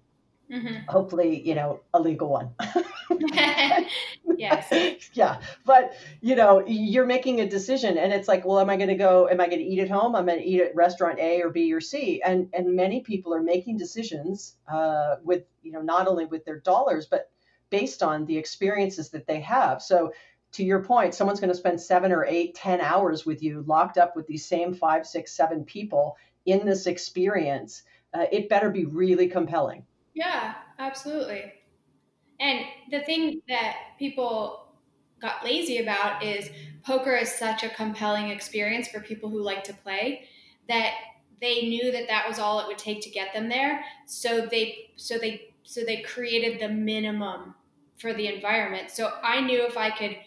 Mm-hmm. 0.52 0.90
Hopefully, 0.90 1.42
you 1.48 1.56
know, 1.56 1.80
a 1.94 2.00
legal 2.00 2.28
one. 2.28 2.50
yes. 4.38 5.10
yeah. 5.14 5.40
But, 5.66 5.94
you 6.20 6.36
know, 6.36 6.66
you're 6.68 7.06
making 7.06 7.40
a 7.40 7.48
decision 7.48 7.98
and 7.98 8.12
it's 8.12 8.28
like, 8.28 8.44
well, 8.44 8.60
am 8.60 8.70
I 8.70 8.76
going 8.76 8.90
to 8.90 8.96
go, 8.96 9.30
am 9.30 9.40
I 9.40 9.48
going 9.48 9.60
to 9.60 9.66
eat 9.66 9.80
at 9.80 9.90
home? 9.90 10.16
I'm 10.16 10.26
going 10.26 10.40
to 10.40 10.46
eat 10.46 10.62
at 10.62 10.76
restaurant 10.76 11.20
A 11.20 11.42
or 11.42 11.50
B 11.50 11.72
or 11.74 11.80
C. 11.80 12.22
And, 12.22 12.50
and 12.54 12.76
many 12.76 13.00
people 13.00 13.34
are 13.34 13.42
making 13.42 13.78
decisions 13.78 14.56
uh, 14.68 15.16
with, 15.24 15.44
you 15.64 15.72
know, 15.72 15.82
not 15.82 16.08
only 16.08 16.26
with 16.26 16.44
their 16.44 16.60
dollars, 16.60 17.06
but 17.06 17.30
based 17.70 18.04
on 18.04 18.26
the 18.26 18.38
experiences 18.38 19.10
that 19.12 19.28
they 19.28 19.40
have. 19.40 19.82
So, 19.82 20.12
to 20.54 20.66
your 20.66 20.84
point, 20.84 21.16
someone's 21.16 21.40
going 21.40 21.52
to 21.52 21.58
spend 21.58 21.80
seven 21.80 22.12
or 22.12 22.26
eight, 22.26 22.56
ten 22.56 22.82
hours 22.82 23.26
with 23.26 23.42
you, 23.42 23.64
locked 23.68 23.98
up 23.98 24.18
with 24.18 24.28
these 24.28 24.46
same 24.46 24.74
five, 24.74 25.08
six, 25.08 25.32
seven 25.32 25.64
people 25.64 26.18
in 26.46 26.66
this 26.66 26.88
experience. 26.88 27.84
Uh, 28.14 28.26
it 28.34 28.50
better 28.50 28.70
be 28.70 28.84
really 28.84 29.30
compelling. 29.30 29.86
Yeah, 30.14 30.56
absolutely. 30.80 31.54
And 32.40 32.66
the 32.92 33.02
thing 33.02 33.42
that 33.48 33.78
people 34.00 34.74
got 35.22 35.44
lazy 35.46 35.80
about 35.80 36.24
is 36.24 36.50
poker 36.86 37.16
is 37.16 37.32
such 37.32 37.64
a 37.64 37.70
compelling 37.70 38.30
experience 38.30 38.88
for 38.90 39.02
people 39.02 39.30
who 39.30 39.42
like 39.42 39.64
to 39.66 39.74
play 39.74 40.28
that 40.68 40.96
they 41.42 41.64
knew 41.64 41.92
that 41.92 42.08
that 42.08 42.28
was 42.28 42.40
all 42.40 42.60
it 42.62 42.68
would 42.68 42.78
take 42.80 43.02
to 43.04 43.10
get 43.10 43.34
them 43.34 43.50
there. 43.50 43.84
So 44.08 44.48
they 44.48 44.92
so 44.98 45.18
they 45.20 45.54
so 45.64 45.84
they 45.86 46.02
created 46.04 46.60
the 46.62 46.70
minimum 46.70 47.56
for 47.98 48.14
the 48.14 48.28
environment. 48.28 48.92
So 48.92 49.14
I 49.24 49.42
knew 49.42 49.66
if 49.66 49.78
I 49.78 49.92
could 49.92 50.18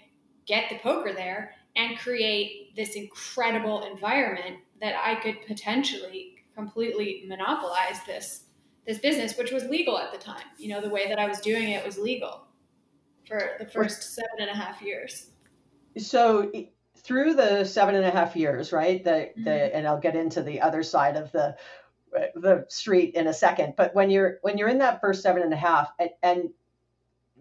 get 0.46 0.70
the 0.70 0.78
poker 0.78 1.12
there 1.12 1.54
and 1.76 1.98
create 1.98 2.74
this 2.76 2.94
incredible 2.96 3.84
environment 3.84 4.58
that 4.80 4.94
I 4.96 5.16
could 5.16 5.42
potentially 5.46 6.36
completely 6.54 7.24
monopolize 7.28 8.04
this 8.06 8.43
this 8.86 8.98
business, 8.98 9.36
which 9.36 9.52
was 9.52 9.64
legal 9.64 9.98
at 9.98 10.12
the 10.12 10.18
time. 10.18 10.44
You 10.58 10.68
know, 10.68 10.80
the 10.80 10.88
way 10.88 11.08
that 11.08 11.18
I 11.18 11.26
was 11.26 11.40
doing 11.40 11.70
it 11.70 11.84
was 11.84 11.98
legal 11.98 12.46
for 13.26 13.52
the 13.58 13.66
first 13.66 14.14
seven 14.14 14.40
and 14.40 14.50
a 14.50 14.54
half 14.54 14.82
years. 14.82 15.30
So 15.96 16.50
through 16.98 17.34
the 17.34 17.64
seven 17.64 17.94
and 17.94 18.04
a 18.04 18.10
half 18.10 18.36
years, 18.36 18.72
right? 18.72 19.02
The 19.02 19.10
mm-hmm. 19.10 19.44
the 19.44 19.76
and 19.76 19.86
I'll 19.86 20.00
get 20.00 20.16
into 20.16 20.42
the 20.42 20.60
other 20.60 20.82
side 20.82 21.16
of 21.16 21.32
the 21.32 21.56
the 22.34 22.64
street 22.68 23.14
in 23.14 23.26
a 23.26 23.34
second. 23.34 23.74
But 23.76 23.94
when 23.94 24.10
you're 24.10 24.38
when 24.42 24.58
you're 24.58 24.68
in 24.68 24.78
that 24.78 25.00
first 25.00 25.22
seven 25.22 25.42
and 25.42 25.52
a 25.52 25.56
half, 25.56 25.90
and, 25.98 26.10
and 26.22 26.50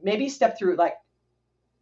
maybe 0.01 0.29
step 0.29 0.57
through 0.57 0.75
like 0.75 0.95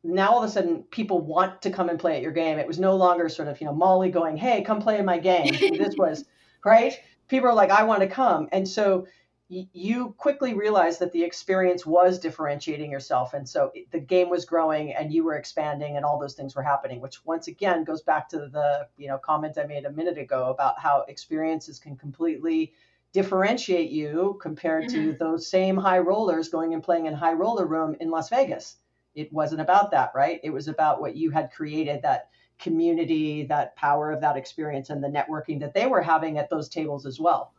now 0.04 0.32
all 0.32 0.44
of 0.44 0.50
a 0.50 0.52
sudden 0.52 0.84
people 0.92 1.22
want 1.22 1.62
to 1.62 1.70
come 1.70 1.90
and 1.90 2.00
play 2.00 2.16
at 2.16 2.22
your 2.22 2.32
game. 2.32 2.58
It 2.58 2.68
was 2.68 2.80
no 2.80 2.96
longer 2.96 3.30
sort 3.30 3.48
of, 3.48 3.60
you 3.62 3.68
know, 3.68 3.74
Molly 3.74 4.10
going, 4.10 4.38
Hey, 4.38 4.64
come 4.64 4.82
play 4.82 4.98
in 4.98 5.06
my 5.06 5.20
game. 5.20 5.54
this 5.78 5.96
was 5.98 6.26
right. 6.66 7.00
People 7.28 7.50
are 7.50 7.54
like, 7.54 7.70
I 7.70 7.84
want 7.84 8.02
to 8.02 8.08
come. 8.08 8.50
And 8.52 8.68
so 8.68 9.08
you 9.52 10.16
quickly 10.18 10.54
realized 10.54 11.00
that 11.00 11.12
the 11.12 11.24
experience 11.24 11.86
was 11.86 12.20
differentiating 12.20 12.90
yourself 12.90 13.34
and 13.34 13.48
so 13.48 13.72
the 13.92 14.00
game 14.00 14.30
was 14.30 14.46
growing 14.46 14.94
and 14.94 15.12
you 15.12 15.26
were 15.26 15.36
expanding 15.36 15.98
and 15.98 16.06
all 16.06 16.18
those 16.18 16.36
things 16.36 16.56
were 16.56 16.64
happening 16.64 17.02
which 17.02 17.26
once 17.26 17.48
again 17.48 17.84
goes 17.84 18.02
back 18.02 18.30
to 18.30 18.48
the 18.48 18.88
you 18.98 19.10
know 19.10 19.18
comment 19.18 19.58
i 19.58 19.64
made 19.66 19.84
a 19.84 19.92
minute 19.92 20.18
ago 20.18 20.50
about 20.50 20.80
how 20.80 21.04
experiences 21.10 21.80
can 21.80 21.98
completely 21.98 22.72
differentiate 23.14 23.90
you 23.90 24.40
compared 24.42 24.86
mm-hmm. 24.86 25.12
to 25.12 25.18
those 25.18 25.48
same 25.48 25.76
high 25.76 26.00
rollers 26.00 26.50
going 26.50 26.74
and 26.74 26.84
playing 26.84 27.08
in 27.08 27.14
high 27.14 27.34
roller 27.34 27.66
room 27.66 27.96
in 28.00 28.10
las 28.10 28.30
vegas. 28.30 28.78
It 29.16 29.32
wasn't 29.34 29.62
about 29.62 29.92
that 29.92 30.12
right? 30.16 30.40
It 30.44 30.52
was 30.52 30.68
about 30.68 31.02
what 31.02 31.16
you 31.16 31.32
had 31.32 31.52
created 31.52 32.02
that 32.04 32.30
community 32.58 33.44
that 33.48 33.76
power 33.76 34.12
of 34.12 34.22
that 34.22 34.38
experience 34.38 34.92
and 34.92 35.04
the 35.04 35.08
networking 35.08 35.60
that 35.60 35.74
they 35.74 35.88
were 35.88 36.02
having 36.02 36.38
at 36.38 36.50
those 36.50 36.70
tables 36.70 37.06
as 37.06 37.20
well 37.20 37.54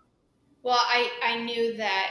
well, 0.62 0.80
I, 0.80 1.10
I 1.22 1.42
knew 1.42 1.76
that 1.76 2.10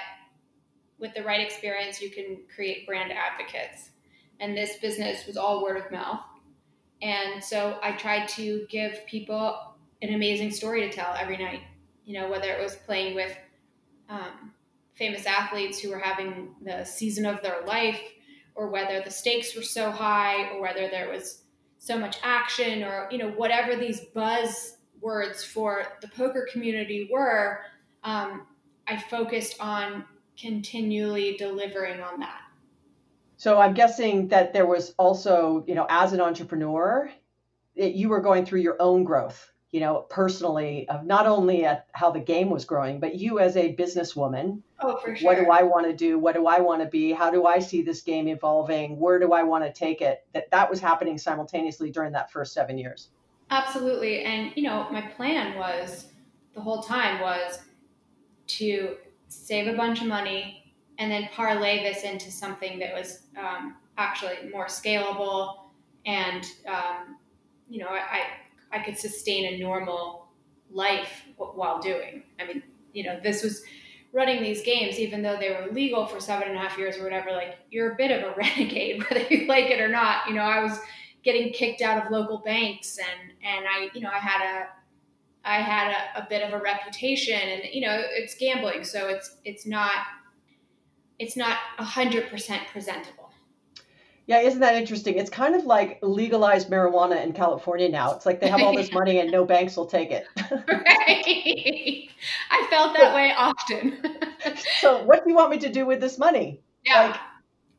with 1.00 1.14
the 1.14 1.24
right 1.24 1.42
experience, 1.42 2.02
you 2.02 2.10
can 2.10 2.38
create 2.54 2.86
brand 2.86 3.12
advocates. 3.12 3.90
And 4.40 4.56
this 4.56 4.78
business 4.78 5.26
was 5.26 5.38
all 5.38 5.64
word 5.64 5.78
of 5.78 5.92
mouth. 5.92 6.22
And 7.02 7.44
so 7.44 7.80
I 7.82 7.94
tried 7.94 8.28
to 8.30 8.66
give 8.70 9.06
people 9.08 9.76
an 10.02 10.14
amazing 10.14 10.52
story 10.52 10.82
to 10.82 10.92
tell 10.92 11.16
every 11.18 11.38
night. 11.38 11.62
You 12.06 12.20
know, 12.20 12.30
whether 12.30 12.52
it 12.52 12.62
was 12.62 12.76
playing 12.76 13.16
with 13.16 13.36
um, 14.10 14.52
famous 14.96 15.26
athletes 15.26 15.80
who 15.80 15.90
were 15.90 16.00
having 16.00 16.56
the 16.64 16.84
season 16.84 17.26
of 17.26 17.42
their 17.42 17.62
life, 17.66 18.02
or 18.54 18.70
whether 18.70 19.02
the 19.02 19.10
stakes 19.10 19.56
were 19.56 19.62
so 19.62 19.90
high, 19.90 20.50
or 20.50 20.62
whether 20.62 20.90
there 20.90 21.10
was 21.10 21.44
so 21.78 21.98
much 21.98 22.18
action, 22.22 22.84
or, 22.84 23.08
you 23.12 23.18
know, 23.18 23.30
whatever 23.30 23.76
these 23.76 24.02
buzz 24.14 24.78
words 25.00 25.44
for 25.44 25.84
the 26.02 26.08
poker 26.10 26.48
community 26.52 27.10
were, 27.12 27.62
um, 28.04 28.48
I 28.88 28.98
focused 28.98 29.58
on 29.60 30.06
continually 30.40 31.36
delivering 31.38 32.02
on 32.02 32.20
that. 32.20 32.42
So 33.38 33.60
I'm 33.60 33.74
guessing 33.74 34.28
that 34.28 34.54
there 34.54 34.66
was 34.66 34.94
also, 34.98 35.64
you 35.68 35.74
know, 35.74 35.88
as 35.90 36.14
an 36.14 36.22
entrepreneur, 36.22 37.12
it, 37.76 37.94
you 37.94 38.10
were 38.10 38.22
going 38.22 38.46
through 38.46 38.62
your 38.62 38.78
own 38.80 39.04
growth, 39.04 39.52
you 39.72 39.80
know, 39.80 40.06
personally, 40.10 40.88
of 40.90 41.06
not 41.06 41.26
only 41.26 41.66
at 41.66 41.88
how 41.94 42.12
the 42.12 42.20
game 42.20 42.50
was 42.50 42.66
growing, 42.66 43.00
but 43.00 43.16
you 43.16 43.40
as 43.40 43.58
a 43.58 43.76
businesswoman. 43.76 44.62
Oh, 44.80 44.98
for 44.98 45.16
sure. 45.16 45.26
What 45.26 45.38
do 45.44 45.50
I 45.50 45.64
want 45.64 45.88
to 45.88 45.94
do? 45.96 46.20
What 46.20 46.36
do 46.36 46.46
I 46.46 46.60
want 46.60 46.82
to 46.82 46.88
be? 46.88 47.12
How 47.14 47.32
do 47.32 47.46
I 47.46 47.60
see 47.60 47.82
this 47.82 48.02
game 48.02 48.28
evolving? 48.28 49.00
Where 49.00 49.20
do 49.20 49.34
I 49.34 49.42
want 49.44 49.64
to 49.64 49.72
take 49.72 50.02
it? 50.02 50.26
That 50.34 50.52
that 50.52 50.70
was 50.70 50.80
happening 50.80 51.18
simultaneously 51.18 51.90
during 51.90 52.12
that 52.12 52.32
first 52.32 52.54
seven 52.54 52.78
years. 52.78 53.10
Absolutely, 53.50 54.24
and 54.24 54.52
you 54.56 54.64
know, 54.64 54.88
my 54.92 55.02
plan 55.02 55.58
was 55.58 56.08
the 56.54 56.62
whole 56.62 56.84
time 56.84 57.22
was 57.22 57.60
to 58.58 58.96
save 59.28 59.68
a 59.68 59.78
bunch 59.78 60.02
of 60.02 60.08
money 60.08 60.74
and 60.98 61.12
then 61.12 61.30
parlay 61.34 61.84
this 61.84 62.04
into 62.04 62.32
something 62.32 62.78
that 62.80 62.94
was 62.94 63.24
um, 63.38 63.76
actually 63.98 64.50
more 64.52 64.66
scalable 64.66 65.70
and 66.06 66.46
um, 66.68 67.18
you 67.70 67.80
know 67.80 67.90
I, 67.90 68.24
I 68.72 68.84
could 68.84 68.98
sustain 68.98 69.54
a 69.54 69.58
normal 69.60 70.28
life 70.72 71.24
while 71.38 71.80
doing. 71.80 72.24
I 72.40 72.46
mean 72.46 72.64
you 72.94 73.04
know 73.04 73.20
this 73.22 73.44
was 73.44 73.64
running 74.14 74.44
these 74.44 74.62
games 74.64 75.00
even 75.00 75.22
though 75.22 75.38
they 75.38 75.50
were 75.50 75.72
legal 75.72 76.06
for 76.06 76.20
seven 76.20 76.50
and 76.50 76.58
a 76.58 76.60
half 76.60 76.78
years 76.78 76.98
or 76.98 77.04
whatever 77.04 77.32
like 77.32 77.58
you're 77.70 77.94
a 77.94 77.96
bit 77.96 78.12
of 78.12 78.30
a 78.30 78.36
renegade 78.38 79.04
whether 79.10 79.26
you 79.30 79.48
like 79.48 79.72
it 79.72 79.80
or 79.80 79.88
not. 79.88 80.28
You 80.28 80.36
know 80.36 80.42
i 80.42 80.62
was 80.62 80.78
getting 81.24 81.54
kicked 81.54 81.82
out 81.82 82.06
of 82.06 82.12
local 82.12 82.40
banks 82.40 82.98
and 82.98 83.32
and 83.44 83.66
i 83.68 83.90
you 83.94 84.02
know 84.02 84.10
i 84.10 84.18
had 84.18 84.42
a 84.42 84.68
I 85.44 85.58
had 85.58 85.92
a, 85.92 86.24
a 86.24 86.28
bit 86.30 86.44
of 86.44 86.54
a 86.54 86.64
reputation, 86.64 87.40
and 87.40 87.64
you 87.72 87.82
know, 87.82 88.02
it's 88.12 88.36
gambling, 88.36 88.84
so 88.84 89.08
it's 89.08 89.38
it's 89.44 89.66
not 89.66 89.92
it's 91.20 91.36
not 91.36 91.58
hundred 91.78 92.30
percent 92.30 92.64
presentable. 92.72 93.32
Yeah, 94.28 94.40
isn't 94.40 94.60
that 94.60 94.76
interesting? 94.76 95.18
It's 95.18 95.30
kind 95.30 95.56
of 95.56 95.66
like 95.66 96.00
legalized 96.02 96.70
marijuana 96.70 97.24
in 97.24 97.34
California 97.34 97.90
now. 97.90 98.14
It's 98.14 98.26
like 98.26 98.40
they 98.40 98.48
have 98.48 98.62
all 98.62 98.76
this 98.76 98.92
money 98.94 99.20
and 99.20 99.32
no 99.32 99.46
banks 99.46 99.76
will 99.76 99.88
take 99.88 100.12
it. 100.12 100.26
right. 100.38 102.10
I 102.52 102.68
felt 102.70 102.96
that 102.96 103.14
way 103.16 103.34
often. 103.36 103.98
so, 104.80 105.04
what 105.04 105.24
do 105.24 105.30
you 105.32 105.36
want 105.36 105.52
me 105.52 105.58
to 105.58 105.70
do 105.70 105.86
with 105.86 106.00
this 106.00 106.18
money? 106.18 106.62
Yeah. 106.86 107.08
Like, 107.08 107.20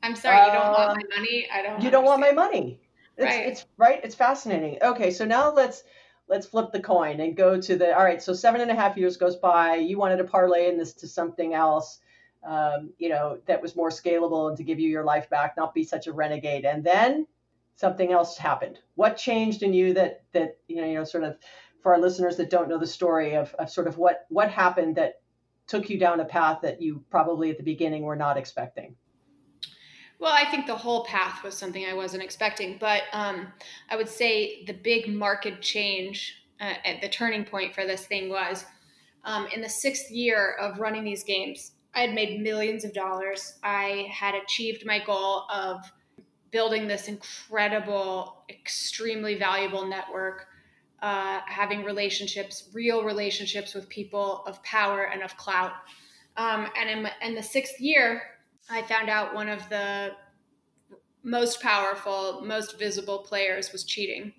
I'm 0.02 0.16
sorry, 0.16 0.44
you 0.46 0.52
don't 0.52 0.72
want 0.72 0.90
uh, 0.90 0.94
my 0.94 1.16
money. 1.16 1.48
I 1.52 1.56
don't. 1.56 1.64
You 1.64 1.70
understand. 1.70 1.92
don't 1.92 2.04
want 2.04 2.20
my 2.20 2.32
money. 2.32 2.80
It's, 3.16 3.24
right. 3.24 3.46
It's 3.46 3.66
right. 3.78 4.00
It's 4.02 4.14
fascinating. 4.14 4.78
Okay, 4.82 5.10
so 5.10 5.24
now 5.24 5.52
let's 5.52 5.84
let's 6.28 6.46
flip 6.46 6.72
the 6.72 6.80
coin 6.80 7.20
and 7.20 7.36
go 7.36 7.60
to 7.60 7.76
the 7.76 7.96
all 7.96 8.04
right 8.04 8.22
so 8.22 8.32
seven 8.32 8.60
and 8.60 8.70
a 8.70 8.74
half 8.74 8.96
years 8.96 9.16
goes 9.16 9.36
by. 9.36 9.76
You 9.76 9.98
wanted 9.98 10.16
to 10.18 10.24
parlay 10.24 10.68
in 10.68 10.78
this 10.78 10.92
to 10.94 11.08
something 11.08 11.54
else 11.54 12.00
um, 12.44 12.90
you 12.98 13.08
know 13.08 13.38
that 13.46 13.62
was 13.62 13.76
more 13.76 13.90
scalable 13.90 14.48
and 14.48 14.56
to 14.56 14.64
give 14.64 14.80
you 14.80 14.88
your 14.88 15.04
life 15.04 15.30
back 15.30 15.54
not 15.56 15.74
be 15.74 15.84
such 15.84 16.06
a 16.06 16.12
renegade. 16.12 16.64
And 16.64 16.82
then 16.84 17.26
something 17.76 18.12
else 18.12 18.36
happened. 18.36 18.78
What 18.94 19.16
changed 19.16 19.62
in 19.62 19.72
you 19.72 19.94
that 19.94 20.24
that 20.32 20.58
you 20.68 20.76
know 20.76 20.86
you 20.86 20.94
know 20.94 21.04
sort 21.04 21.24
of 21.24 21.36
for 21.82 21.94
our 21.94 22.00
listeners 22.00 22.36
that 22.36 22.50
don't 22.50 22.68
know 22.68 22.78
the 22.78 22.86
story 22.86 23.34
of, 23.34 23.54
of 23.54 23.70
sort 23.70 23.86
of 23.86 23.98
what 23.98 24.26
what 24.28 24.50
happened 24.50 24.96
that 24.96 25.20
took 25.66 25.88
you 25.88 25.98
down 25.98 26.20
a 26.20 26.24
path 26.24 26.60
that 26.62 26.82
you 26.82 27.04
probably 27.10 27.50
at 27.50 27.56
the 27.56 27.62
beginning 27.62 28.02
were 28.02 28.16
not 28.16 28.36
expecting 28.36 28.96
well, 30.22 30.32
I 30.32 30.48
think 30.48 30.68
the 30.68 30.76
whole 30.76 31.04
path 31.04 31.42
was 31.42 31.56
something 31.56 31.84
I 31.84 31.94
wasn't 31.94 32.22
expecting, 32.22 32.76
but 32.78 33.02
um, 33.12 33.48
I 33.90 33.96
would 33.96 34.08
say 34.08 34.64
the 34.66 34.72
big 34.72 35.12
market 35.12 35.60
change 35.60 36.36
uh, 36.60 36.74
at 36.84 37.00
the 37.00 37.08
turning 37.08 37.44
point 37.44 37.74
for 37.74 37.84
this 37.84 38.06
thing 38.06 38.28
was 38.28 38.64
um, 39.24 39.48
in 39.52 39.60
the 39.60 39.68
sixth 39.68 40.12
year 40.12 40.54
of 40.60 40.78
running 40.78 41.02
these 41.02 41.24
games. 41.24 41.72
I 41.96 42.02
had 42.02 42.14
made 42.14 42.40
millions 42.40 42.84
of 42.84 42.92
dollars. 42.92 43.54
I 43.64 44.06
had 44.12 44.36
achieved 44.36 44.86
my 44.86 45.04
goal 45.04 45.42
of 45.52 45.80
building 46.52 46.86
this 46.86 47.08
incredible, 47.08 48.44
extremely 48.48 49.36
valuable 49.36 49.88
network, 49.88 50.46
uh, 51.02 51.40
having 51.46 51.82
relationships, 51.82 52.68
real 52.72 53.02
relationships 53.02 53.74
with 53.74 53.88
people 53.88 54.44
of 54.46 54.62
power 54.62 55.10
and 55.12 55.24
of 55.24 55.36
clout. 55.36 55.72
Um, 56.36 56.68
and 56.78 56.88
in, 56.88 57.10
in 57.22 57.34
the 57.34 57.42
sixth 57.42 57.80
year, 57.80 58.22
I 58.72 58.82
found 58.82 59.10
out 59.10 59.34
one 59.34 59.48
of 59.48 59.68
the 59.68 60.12
most 61.22 61.60
powerful, 61.60 62.42
most 62.44 62.78
visible 62.78 63.18
players 63.18 63.70
was 63.70 63.84
cheating. 63.84 64.32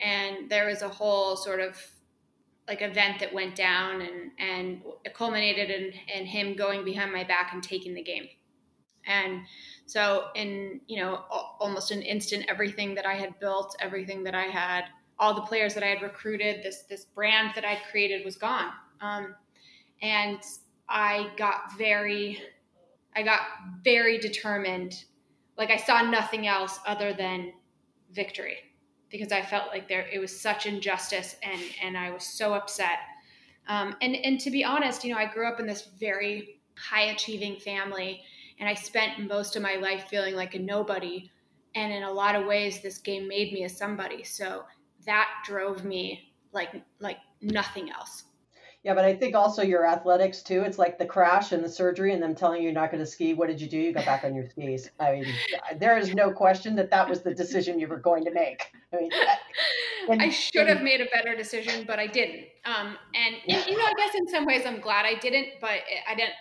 And 0.00 0.50
there 0.50 0.66
was 0.66 0.82
a 0.82 0.88
whole 0.88 1.36
sort 1.36 1.60
of 1.60 1.76
like 2.66 2.80
event 2.80 3.20
that 3.20 3.32
went 3.32 3.54
down 3.54 4.00
and, 4.00 4.30
and 4.38 4.82
it 5.04 5.14
culminated 5.14 5.70
in, 5.70 5.92
in 6.14 6.26
him 6.26 6.56
going 6.56 6.84
behind 6.84 7.12
my 7.12 7.22
back 7.22 7.52
and 7.52 7.62
taking 7.62 7.94
the 7.94 8.02
game. 8.02 8.26
And 9.06 9.42
so 9.84 10.28
in, 10.34 10.80
you 10.86 11.00
know, 11.00 11.24
almost 11.60 11.90
an 11.90 12.00
instant, 12.00 12.46
everything 12.48 12.94
that 12.94 13.04
I 13.04 13.14
had 13.14 13.38
built, 13.38 13.76
everything 13.80 14.24
that 14.24 14.34
I 14.34 14.44
had, 14.44 14.86
all 15.18 15.34
the 15.34 15.42
players 15.42 15.74
that 15.74 15.82
I 15.82 15.88
had 15.88 16.02
recruited, 16.02 16.62
this, 16.62 16.84
this 16.88 17.04
brand 17.04 17.52
that 17.54 17.64
I'd 17.66 17.82
created 17.90 18.24
was 18.24 18.36
gone. 18.36 18.70
Um, 19.02 19.34
and 20.00 20.38
I 20.88 21.30
got 21.36 21.76
very 21.76 22.40
I 23.16 23.22
got 23.22 23.40
very 23.82 24.18
determined. 24.18 25.04
Like 25.56 25.70
I 25.70 25.76
saw 25.76 26.02
nothing 26.02 26.46
else 26.46 26.78
other 26.86 27.12
than 27.12 27.52
victory 28.12 28.56
because 29.10 29.32
I 29.32 29.42
felt 29.42 29.68
like 29.68 29.88
there 29.88 30.06
it 30.12 30.18
was 30.18 30.38
such 30.38 30.66
injustice 30.66 31.36
and 31.42 31.60
and 31.82 31.96
I 31.96 32.10
was 32.10 32.24
so 32.24 32.54
upset. 32.54 32.98
Um, 33.68 33.96
and 34.02 34.16
and 34.16 34.40
to 34.40 34.50
be 34.50 34.64
honest, 34.64 35.04
you 35.04 35.12
know, 35.12 35.18
I 35.18 35.26
grew 35.26 35.48
up 35.48 35.60
in 35.60 35.66
this 35.66 35.88
very 35.98 36.60
high 36.76 37.04
achieving 37.04 37.56
family, 37.56 38.22
and 38.58 38.68
I 38.68 38.74
spent 38.74 39.26
most 39.28 39.56
of 39.56 39.62
my 39.62 39.76
life 39.76 40.08
feeling 40.08 40.34
like 40.34 40.54
a 40.54 40.58
nobody. 40.58 41.30
And 41.76 41.92
in 41.92 42.04
a 42.04 42.12
lot 42.12 42.36
of 42.36 42.46
ways, 42.46 42.82
this 42.82 42.98
game 42.98 43.26
made 43.26 43.52
me 43.52 43.64
a 43.64 43.68
somebody. 43.68 44.22
So 44.22 44.64
that 45.06 45.28
drove 45.44 45.84
me 45.84 46.32
like 46.52 46.70
like 47.00 47.18
nothing 47.40 47.90
else 47.90 48.24
Yeah, 48.84 48.92
but 48.92 49.06
I 49.06 49.16
think 49.16 49.34
also 49.34 49.62
your 49.62 49.86
athletics 49.86 50.42
too. 50.42 50.60
It's 50.60 50.78
like 50.78 50.98
the 50.98 51.06
crash 51.06 51.52
and 51.52 51.64
the 51.64 51.68
surgery, 51.70 52.12
and 52.12 52.22
them 52.22 52.34
telling 52.34 52.58
you 52.60 52.64
you're 52.64 52.74
not 52.74 52.90
going 52.90 53.02
to 53.02 53.06
ski. 53.10 53.32
What 53.32 53.48
did 53.48 53.58
you 53.58 53.66
do? 53.66 53.78
You 53.78 53.92
got 53.94 54.04
back 54.04 54.24
on 54.24 54.34
your 54.34 54.46
skis. 54.46 54.90
I 55.00 55.12
mean, 55.12 55.26
there 55.78 55.96
is 55.96 56.14
no 56.14 56.30
question 56.30 56.76
that 56.76 56.90
that 56.90 57.08
was 57.08 57.22
the 57.22 57.34
decision 57.34 57.80
you 57.80 57.88
were 57.88 57.98
going 57.98 58.26
to 58.26 58.30
make. 58.30 58.72
I 58.92 58.96
mean, 58.96 59.10
and, 60.10 60.20
I 60.20 60.28
should 60.28 60.68
have 60.68 60.82
made 60.82 61.00
a 61.00 61.06
better 61.06 61.34
decision, 61.34 61.84
but 61.86 61.98
I 61.98 62.06
didn't. 62.06 62.44
Um, 62.66 62.98
and, 63.14 63.36
and, 63.48 63.66
you 63.66 63.78
know, 63.78 63.84
I 63.84 63.94
guess 63.96 64.14
in 64.14 64.28
some 64.28 64.44
ways 64.44 64.66
I'm 64.66 64.80
glad 64.80 65.06
I 65.06 65.14
didn't, 65.14 65.46
but 65.62 65.70
I 66.06 66.14
didn't. 66.14 66.34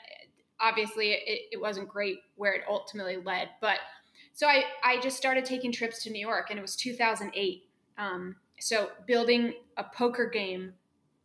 Obviously, 0.59 1.13
it, 1.13 1.41
it 1.53 1.61
wasn't 1.61 1.87
great 1.87 2.17
where 2.35 2.53
it 2.53 2.63
ultimately 2.69 3.17
led. 3.23 3.49
But 3.61 3.77
so 4.33 4.47
I, 4.47 4.65
I 4.83 4.99
just 4.99 5.15
started 5.15 5.45
taking 5.45 5.71
trips 5.71 6.03
to 6.03 6.09
New 6.09 6.19
York, 6.19 6.47
and 6.49 6.59
it 6.59 6.61
was 6.61 6.75
2008. 6.75 7.63
Um, 7.97 8.35
so 8.59 8.89
building 9.07 9.53
a 9.77 9.85
poker 9.85 10.25
game 10.25 10.73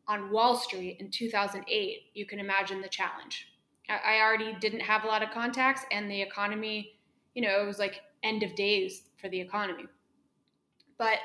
on 0.08 0.30
Wall 0.30 0.56
Street 0.56 0.96
in 1.00 1.10
2008, 1.10 1.98
you 2.14 2.26
can 2.26 2.40
imagine 2.40 2.80
the 2.80 2.88
challenge. 2.88 3.48
I 3.88 4.20
already 4.20 4.54
didn't 4.60 4.80
have 4.80 5.04
a 5.04 5.06
lot 5.06 5.22
of 5.22 5.30
contacts, 5.30 5.82
and 5.90 6.10
the 6.10 6.20
economy, 6.20 6.98
you 7.34 7.42
know, 7.42 7.62
it 7.62 7.66
was 7.66 7.78
like 7.78 8.00
end 8.22 8.42
of 8.42 8.54
days 8.54 9.02
for 9.16 9.28
the 9.28 9.40
economy. 9.40 9.84
But 10.98 11.18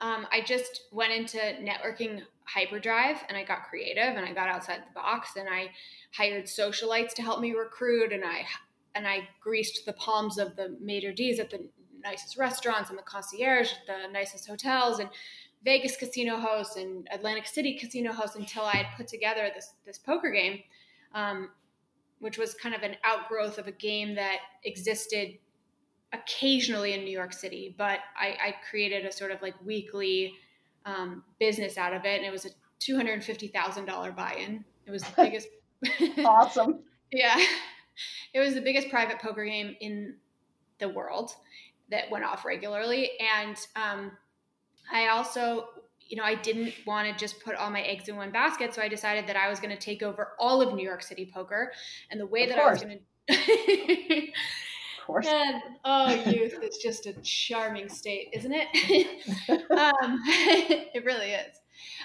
um, 0.00 0.26
I 0.30 0.42
just 0.42 0.82
went 0.92 1.12
into 1.12 1.38
networking 1.38 2.22
hyperdrive 2.44 3.24
and 3.28 3.36
I 3.36 3.44
got 3.44 3.64
creative 3.64 4.16
and 4.16 4.24
I 4.24 4.32
got 4.32 4.48
outside 4.48 4.82
the 4.86 4.94
box 4.94 5.30
and 5.36 5.48
I 5.48 5.70
hired 6.14 6.44
socialites 6.44 7.12
to 7.14 7.22
help 7.22 7.40
me 7.40 7.52
recruit 7.52 8.12
and 8.12 8.24
I 8.24 8.44
and 8.94 9.06
I 9.06 9.28
greased 9.42 9.84
the 9.84 9.92
palms 9.94 10.38
of 10.38 10.54
the 10.56 10.76
maitre 10.80 11.12
d's 11.12 11.40
at 11.40 11.50
the 11.50 11.68
nicest 12.02 12.38
restaurants 12.38 12.88
and 12.88 12.98
the 12.98 13.02
concierge 13.02 13.72
at 13.72 13.86
the 13.86 14.12
nicest 14.12 14.46
hotels 14.46 15.00
and 15.00 15.10
Vegas 15.66 15.96
casino 15.96 16.38
host 16.38 16.76
and 16.76 17.08
Atlantic 17.10 17.44
City 17.44 17.76
casino 17.76 18.12
host 18.12 18.36
until 18.36 18.62
I 18.62 18.76
had 18.76 18.86
put 18.96 19.08
together 19.08 19.50
this 19.52 19.72
this 19.84 19.98
poker 19.98 20.30
game, 20.30 20.60
um, 21.12 21.50
which 22.20 22.38
was 22.38 22.54
kind 22.54 22.72
of 22.72 22.82
an 22.82 22.94
outgrowth 23.02 23.58
of 23.58 23.66
a 23.66 23.72
game 23.72 24.14
that 24.14 24.38
existed 24.64 25.36
occasionally 26.12 26.92
in 26.92 27.02
New 27.04 27.10
York 27.10 27.32
City. 27.32 27.74
But 27.76 27.98
I, 28.16 28.28
I 28.40 28.54
created 28.70 29.04
a 29.04 29.10
sort 29.10 29.32
of 29.32 29.42
like 29.42 29.54
weekly 29.64 30.34
um, 30.84 31.24
business 31.40 31.76
out 31.76 31.92
of 31.92 32.04
it, 32.04 32.18
and 32.18 32.24
it 32.24 32.30
was 32.30 32.46
a 32.46 32.50
two 32.78 32.94
hundred 32.94 33.24
fifty 33.24 33.48
thousand 33.48 33.86
dollar 33.86 34.12
buy-in. 34.12 34.64
It 34.86 34.92
was 34.92 35.02
the 35.02 35.12
biggest. 35.16 35.48
awesome. 36.24 36.84
yeah, 37.12 37.44
it 38.32 38.38
was 38.38 38.54
the 38.54 38.60
biggest 38.60 38.88
private 38.88 39.18
poker 39.18 39.44
game 39.44 39.74
in 39.80 40.14
the 40.78 40.88
world 40.88 41.32
that 41.90 42.08
went 42.08 42.24
off 42.24 42.44
regularly, 42.44 43.10
and 43.18 43.56
um, 43.74 44.12
I 44.92 45.08
also, 45.08 45.68
you 46.00 46.16
know, 46.16 46.24
I 46.24 46.34
didn't 46.34 46.72
want 46.86 47.08
to 47.08 47.18
just 47.18 47.42
put 47.44 47.54
all 47.56 47.70
my 47.70 47.82
eggs 47.82 48.08
in 48.08 48.16
one 48.16 48.30
basket. 48.30 48.74
So 48.74 48.82
I 48.82 48.88
decided 48.88 49.26
that 49.26 49.36
I 49.36 49.48
was 49.48 49.60
going 49.60 49.74
to 49.74 49.80
take 49.80 50.02
over 50.02 50.32
all 50.38 50.62
of 50.62 50.74
New 50.74 50.84
York 50.84 51.02
City 51.02 51.30
poker. 51.32 51.72
And 52.10 52.20
the 52.20 52.26
way 52.26 52.44
of 52.44 52.50
that 52.50 52.58
course. 52.58 52.82
I 52.82 52.86
was 52.86 52.94
going 52.94 53.00
to. 53.28 54.28
of 54.98 55.06
course. 55.06 55.26
And, 55.30 55.62
oh, 55.84 56.10
youth 56.30 56.58
is 56.62 56.78
just 56.78 57.06
a 57.06 57.12
charming 57.22 57.88
state, 57.88 58.28
isn't 58.32 58.52
it? 58.52 58.68
um, 59.70 60.20
it 60.26 61.04
really 61.04 61.32
is. 61.32 61.56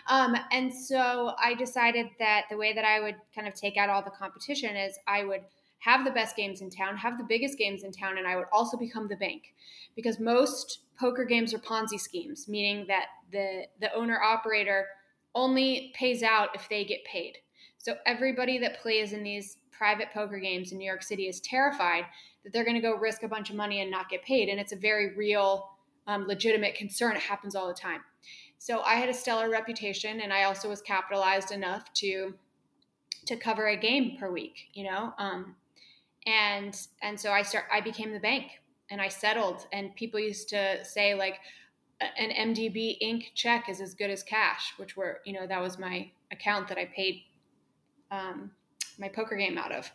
Um, 0.10 0.36
and 0.52 0.74
so 0.74 1.34
I 1.42 1.54
decided 1.54 2.08
that 2.20 2.46
the 2.50 2.58
way 2.58 2.74
that 2.74 2.86
I 2.86 3.00
would 3.00 3.16
kind 3.34 3.48
of 3.48 3.54
take 3.54 3.78
out 3.78 3.90
all 3.90 4.04
the 4.04 4.12
competition 4.12 4.76
is 4.76 4.98
I 5.08 5.24
would 5.24 5.42
have 5.82 6.06
the 6.06 6.12
best 6.12 6.36
games 6.36 6.62
in 6.62 6.70
town, 6.70 6.96
have 6.96 7.18
the 7.18 7.24
biggest 7.24 7.58
games 7.58 7.84
in 7.84 7.92
town, 7.92 8.18
and 8.18 8.28
I 8.28 8.36
would 8.36 8.46
also 8.52 8.78
become 8.78 9.08
the 9.08 9.16
bank. 9.16 9.54
Because 9.96 10.20
most 10.20 10.80
poker 11.00 11.26
games 11.26 11.54
are 11.54 11.60
Ponzi 11.60 12.00
schemes, 12.00 12.48
meaning 12.48 12.86
that 12.88 13.08
the 13.32 13.66
the 13.80 13.94
owner 13.94 14.22
operator 14.22 14.88
only 15.34 15.92
pays 15.96 16.24
out 16.24 16.50
if 16.54 16.68
they 16.70 16.86
get 16.86 17.04
paid. 17.06 17.38
So 17.78 17.96
everybody 18.06 18.60
that 18.60 18.82
plays 18.82 19.12
in 19.12 19.24
these 19.24 19.58
private 19.72 20.10
poker 20.14 20.40
games 20.40 20.72
in 20.72 20.78
New 20.78 20.86
York 20.86 21.02
City 21.02 21.28
is 21.28 21.40
terrified 21.42 22.06
that 22.44 22.54
they're 22.54 22.66
going 22.66 22.76
to 22.76 22.82
go 22.82 22.96
risk 22.96 23.24
a 23.24 23.28
bunch 23.28 23.50
of 23.50 23.56
money 23.56 23.82
and 23.82 23.90
not 23.90 24.10
get 24.10 24.24
paid, 24.24 24.50
and 24.50 24.60
it's 24.60 24.74
a 24.74 24.76
very 24.76 25.16
real, 25.16 25.70
um, 26.06 26.28
legitimate 26.28 26.76
concern. 26.76 27.16
It 27.16 27.22
happens 27.24 27.56
all 27.56 27.68
the 27.68 27.74
time. 27.74 28.02
So 28.60 28.82
I 28.82 28.96
had 28.96 29.10
a 29.10 29.14
stellar 29.14 29.50
reputation, 29.50 30.22
and 30.22 30.32
I 30.32 30.44
also 30.44 30.70
was 30.70 30.82
capitalized 30.82 31.52
enough 31.52 31.92
to 31.96 32.36
to 33.28 33.36
cover 33.36 33.68
a 33.68 33.78
game 33.78 34.18
per 34.20 34.32
week. 34.32 34.70
You 34.74 34.86
know, 34.86 35.14
um, 35.18 35.56
and 36.26 36.76
and 37.02 37.20
so 37.20 37.32
I 37.32 37.42
start. 37.42 37.66
I 37.72 37.82
became 37.82 38.14
the 38.14 38.20
bank 38.20 38.52
and 38.90 39.02
I 39.02 39.08
settled. 39.08 39.66
And 39.72 39.96
people 39.96 40.20
used 40.20 40.50
to 40.50 40.84
say 40.84 41.16
like 41.16 41.40
an 42.18 42.30
MDB 42.30 42.98
Inc. 43.02 43.34
check 43.36 43.70
is 43.70 43.82
as 43.82 43.94
good 43.94 44.10
as 44.10 44.22
cash, 44.22 44.74
which 44.78 44.96
were 44.96 45.22
you 45.26 45.34
know 45.34 45.48
that 45.48 45.62
was 45.62 45.80
my 45.80 46.12
account 46.32 46.68
that 46.68 46.78
I 46.78 46.86
paid 46.86 47.22
um, 48.12 48.52
my 49.00 49.08
poker 49.08 49.36
game 49.36 49.58
out 49.58 49.72
of. 49.72 49.92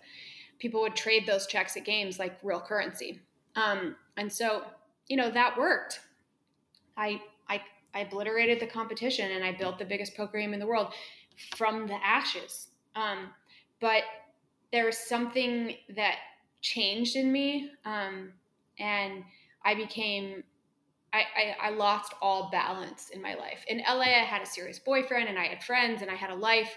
People 0.59 0.81
would 0.81 0.97
trade 0.97 1.27
those 1.27 1.47
checks 1.47 1.77
at 1.77 1.85
games 1.85 2.19
like 2.19 2.39
real 2.43 2.61
currency, 2.61 3.21
um, 3.55 3.95
and 4.17 4.33
so 4.33 4.65
you 5.09 5.17
know 5.17 5.31
that 5.31 5.57
worked. 5.59 6.01
I 6.97 7.21
I 7.49 7.61
I 7.95 8.01
obliterated 8.01 8.61
the 8.61 8.67
competition 8.67 9.31
and 9.33 9.45
I 9.45 9.53
built 9.53 9.79
the 9.79 9.85
biggest 9.85 10.17
poker 10.17 10.39
game 10.39 10.55
in 10.55 10.61
the 10.61 10.67
world 10.67 10.93
from 11.57 11.87
the 11.87 11.99
ashes. 12.05 12.69
Um, 12.95 13.29
but 13.81 14.05
there 14.73 14.85
was 14.85 14.99
something 14.99 15.75
that 15.95 16.17
changed 16.61 17.17
in 17.17 17.31
me 17.31 17.71
um, 17.85 18.33
and 18.79 19.25
I 19.65 19.75
became 19.75 20.43
I, 21.13 21.21
I, 21.63 21.69
I, 21.69 21.71
lost 21.71 22.13
all 22.21 22.51
balance 22.51 23.09
in 23.09 23.23
my 23.23 23.35
life. 23.35 23.65
In 23.69 23.79
LA, 23.79 24.03
I 24.03 24.25
had 24.25 24.43
a 24.43 24.47
serious 24.47 24.79
boyfriend 24.79 25.29
and 25.29 25.39
I 25.39 25.47
had 25.47 25.63
friends 25.63 26.03
and 26.03 26.11
I 26.11 26.15
had 26.15 26.31
a 26.31 26.35
life. 26.35 26.77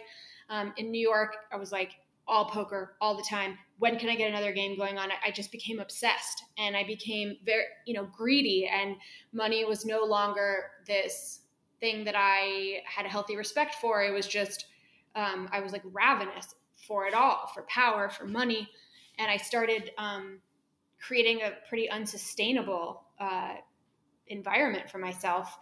Um, 0.50 0.72
in 0.78 0.92
New 0.92 1.02
York, 1.02 1.36
I 1.52 1.58
was 1.58 1.74
like 1.74 1.92
all 2.26 2.46
poker 2.46 2.96
all 3.02 3.18
the 3.18 3.26
time. 3.28 3.58
When 3.80 3.98
can 3.98 4.08
I 4.08 4.16
get 4.16 4.30
another 4.30 4.54
game 4.54 4.78
going 4.78 4.98
on? 4.98 5.10
I, 5.26 5.32
just 5.32 5.52
became 5.52 5.80
obsessed 5.80 6.44
and 6.58 6.78
I 6.78 6.86
became 6.86 7.38
very, 7.44 7.64
you 7.86 7.94
know, 7.94 8.08
greedy 8.16 8.70
and 8.72 8.96
money 9.34 9.66
was 9.66 9.84
no 9.84 10.04
longer 10.04 10.72
this 10.86 11.42
thing 11.80 12.06
that 12.06 12.16
I 12.16 12.82
had 12.86 13.06
a 13.06 13.10
healthy 13.10 13.36
respect 13.36 13.76
for. 13.76 14.04
It 14.04 14.14
was 14.14 14.28
just, 14.28 14.68
um, 15.16 15.50
I 15.52 15.60
was 15.60 15.74
like 15.74 15.84
ravenous 15.92 16.54
for 16.88 17.08
it 17.08 17.14
all, 17.14 17.50
for 17.54 17.64
power, 17.64 18.10
for 18.10 18.26
money. 18.26 18.70
And 19.18 19.30
I 19.30 19.38
started, 19.38 19.92
um, 19.98 20.40
creating 21.00 21.42
a 21.42 21.52
pretty 21.68 21.90
unsustainable 21.90 23.04
uh, 23.20 23.56
environment 24.28 24.90
for 24.90 24.98
myself. 24.98 25.58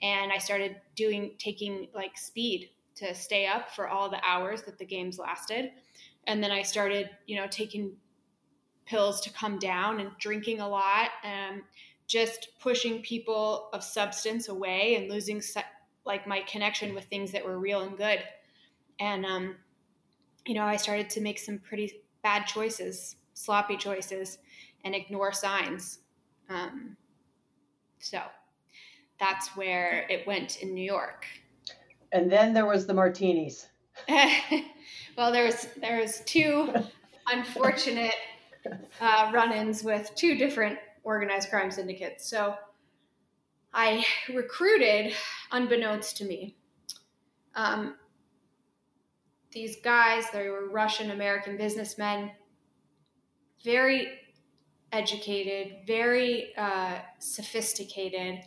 And 0.00 0.32
I 0.32 0.38
started 0.38 0.76
doing 0.96 1.32
taking 1.38 1.88
like 1.94 2.16
speed 2.16 2.70
to 2.96 3.14
stay 3.14 3.46
up 3.46 3.70
for 3.70 3.88
all 3.88 4.10
the 4.10 4.20
hours 4.24 4.62
that 4.62 4.78
the 4.78 4.84
games 4.84 5.18
lasted. 5.18 5.70
And 6.26 6.42
then 6.42 6.50
I 6.50 6.62
started, 6.62 7.10
you 7.26 7.36
know, 7.36 7.46
taking 7.50 7.92
pills 8.84 9.20
to 9.22 9.30
come 9.30 9.58
down 9.58 10.00
and 10.00 10.10
drinking 10.18 10.60
a 10.60 10.68
lot 10.68 11.10
and 11.24 11.62
just 12.06 12.48
pushing 12.60 13.00
people 13.00 13.70
of 13.72 13.82
substance 13.82 14.48
away 14.48 14.96
and 14.96 15.10
losing 15.10 15.40
like 16.04 16.26
my 16.26 16.40
connection 16.42 16.94
with 16.94 17.04
things 17.04 17.32
that 17.32 17.44
were 17.44 17.58
real 17.58 17.80
and 17.80 17.96
good. 17.96 18.20
And 19.00 19.24
um, 19.24 19.56
you 20.46 20.54
know, 20.54 20.64
I 20.64 20.76
started 20.76 21.10
to 21.10 21.20
make 21.20 21.38
some 21.38 21.58
pretty 21.58 22.02
bad 22.22 22.46
choices, 22.46 23.16
sloppy 23.34 23.76
choices 23.76 24.38
and 24.84 24.94
ignore 24.94 25.32
signs. 25.32 26.00
Um, 26.48 26.96
so 27.98 28.20
that's 29.18 29.56
where 29.56 30.06
it 30.08 30.26
went 30.26 30.62
in 30.62 30.74
New 30.74 30.84
York. 30.84 31.26
And 32.12 32.30
then 32.30 32.52
there 32.52 32.66
was 32.66 32.86
the 32.86 32.94
martinis. 32.94 33.68
well, 35.16 35.32
there 35.32 35.44
was 35.44 35.68
there 35.80 36.00
was 36.00 36.22
two 36.26 36.72
unfortunate 37.28 38.14
uh, 39.00 39.30
run-ins 39.32 39.82
with 39.82 40.10
two 40.14 40.36
different 40.36 40.78
organized 41.04 41.50
crime 41.50 41.70
syndicates. 41.70 42.28
So 42.28 42.54
I 43.72 44.04
recruited, 44.32 45.14
unbeknownst 45.50 46.16
to 46.18 46.24
me, 46.24 46.56
um, 47.54 47.96
these 49.52 49.76
guys. 49.82 50.24
They 50.32 50.48
were 50.48 50.68
Russian 50.68 51.10
American 51.10 51.56
businessmen, 51.56 52.32
very 53.64 54.08
educated, 54.92 55.86
very 55.86 56.54
uh, 56.56 56.98
sophisticated. 57.18 58.40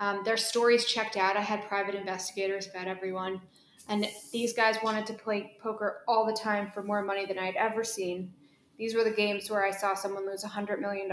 Um, 0.00 0.22
their 0.24 0.36
stories 0.36 0.84
checked 0.84 1.16
out. 1.16 1.36
I 1.36 1.40
had 1.40 1.68
private 1.68 1.94
investigators 1.94 2.68
vet 2.72 2.88
everyone. 2.88 3.40
And 3.88 4.06
these 4.32 4.52
guys 4.52 4.76
wanted 4.82 5.06
to 5.06 5.14
play 5.14 5.56
poker 5.60 6.02
all 6.06 6.24
the 6.24 6.32
time 6.32 6.70
for 6.70 6.82
more 6.82 7.02
money 7.02 7.26
than 7.26 7.38
I'd 7.38 7.56
ever 7.56 7.84
seen. 7.84 8.32
These 8.78 8.94
were 8.94 9.04
the 9.04 9.10
games 9.10 9.50
where 9.50 9.64
I 9.64 9.70
saw 9.70 9.94
someone 9.94 10.26
lose 10.26 10.44
$100 10.44 10.80
million. 10.80 11.10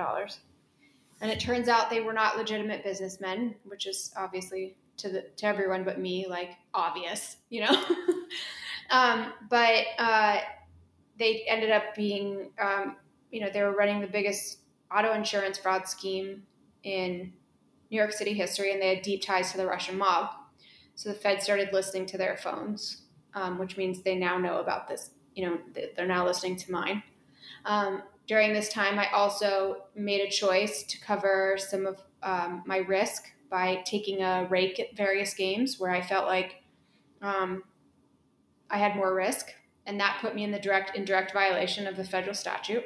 And 1.21 1.31
it 1.31 1.39
turns 1.39 1.67
out 1.67 1.89
they 1.89 2.01
were 2.01 2.13
not 2.13 2.37
legitimate 2.37 2.83
businessmen, 2.83 3.55
which 3.65 3.85
is 3.85 4.11
obviously 4.15 4.77
to, 4.97 5.09
the, 5.09 5.25
to 5.37 5.45
everyone 5.45 5.83
but 5.83 5.99
me, 5.99 6.27
like 6.27 6.51
obvious, 6.73 7.37
you 7.49 7.61
know? 7.61 7.83
um, 8.91 9.33
but 9.49 9.85
uh, 9.97 10.39
they 11.17 11.43
ended 11.47 11.71
up 11.71 11.95
being, 11.95 12.51
um, 12.59 12.95
you 13.31 13.41
know, 13.41 13.49
they 13.51 13.61
were 13.61 13.75
running 13.75 14.01
the 14.01 14.07
biggest 14.07 14.59
auto 14.95 15.13
insurance 15.13 15.57
fraud 15.57 15.87
scheme 15.87 16.43
in 16.83 17.33
New 17.91 17.97
York 17.97 18.11
City 18.11 18.33
history, 18.33 18.71
and 18.71 18.81
they 18.81 18.95
had 18.95 19.03
deep 19.03 19.21
ties 19.21 19.51
to 19.51 19.57
the 19.57 19.65
Russian 19.65 19.97
mob. 19.97 20.29
So 20.95 21.09
the 21.09 21.15
Fed 21.15 21.41
started 21.41 21.69
listening 21.71 22.05
to 22.07 22.17
their 22.17 22.37
phones, 22.37 23.03
um, 23.33 23.57
which 23.57 23.77
means 23.77 24.01
they 24.01 24.15
now 24.15 24.37
know 24.37 24.59
about 24.59 24.87
this. 24.87 25.11
You 25.35 25.45
know, 25.45 25.59
they're 25.95 26.07
now 26.07 26.25
listening 26.25 26.57
to 26.57 26.71
mine. 26.71 27.03
Um, 27.65 28.03
during 28.27 28.53
this 28.53 28.69
time, 28.69 28.99
I 28.99 29.09
also 29.11 29.83
made 29.95 30.21
a 30.21 30.29
choice 30.29 30.83
to 30.83 30.99
cover 30.99 31.57
some 31.57 31.85
of 31.85 32.01
um, 32.21 32.63
my 32.65 32.77
risk 32.77 33.31
by 33.49 33.81
taking 33.85 34.21
a 34.21 34.45
rake 34.49 34.79
at 34.79 34.95
various 34.95 35.33
games 35.33 35.79
where 35.79 35.91
I 35.91 36.01
felt 36.01 36.27
like 36.27 36.61
um, 37.21 37.63
I 38.69 38.77
had 38.77 38.95
more 38.95 39.13
risk, 39.13 39.53
and 39.85 39.99
that 39.99 40.19
put 40.21 40.35
me 40.35 40.43
in 40.43 40.51
the 40.51 40.59
direct 40.59 40.95
indirect 40.95 41.33
violation 41.33 41.87
of 41.87 41.95
the 41.95 42.03
federal 42.03 42.35
statute. 42.35 42.83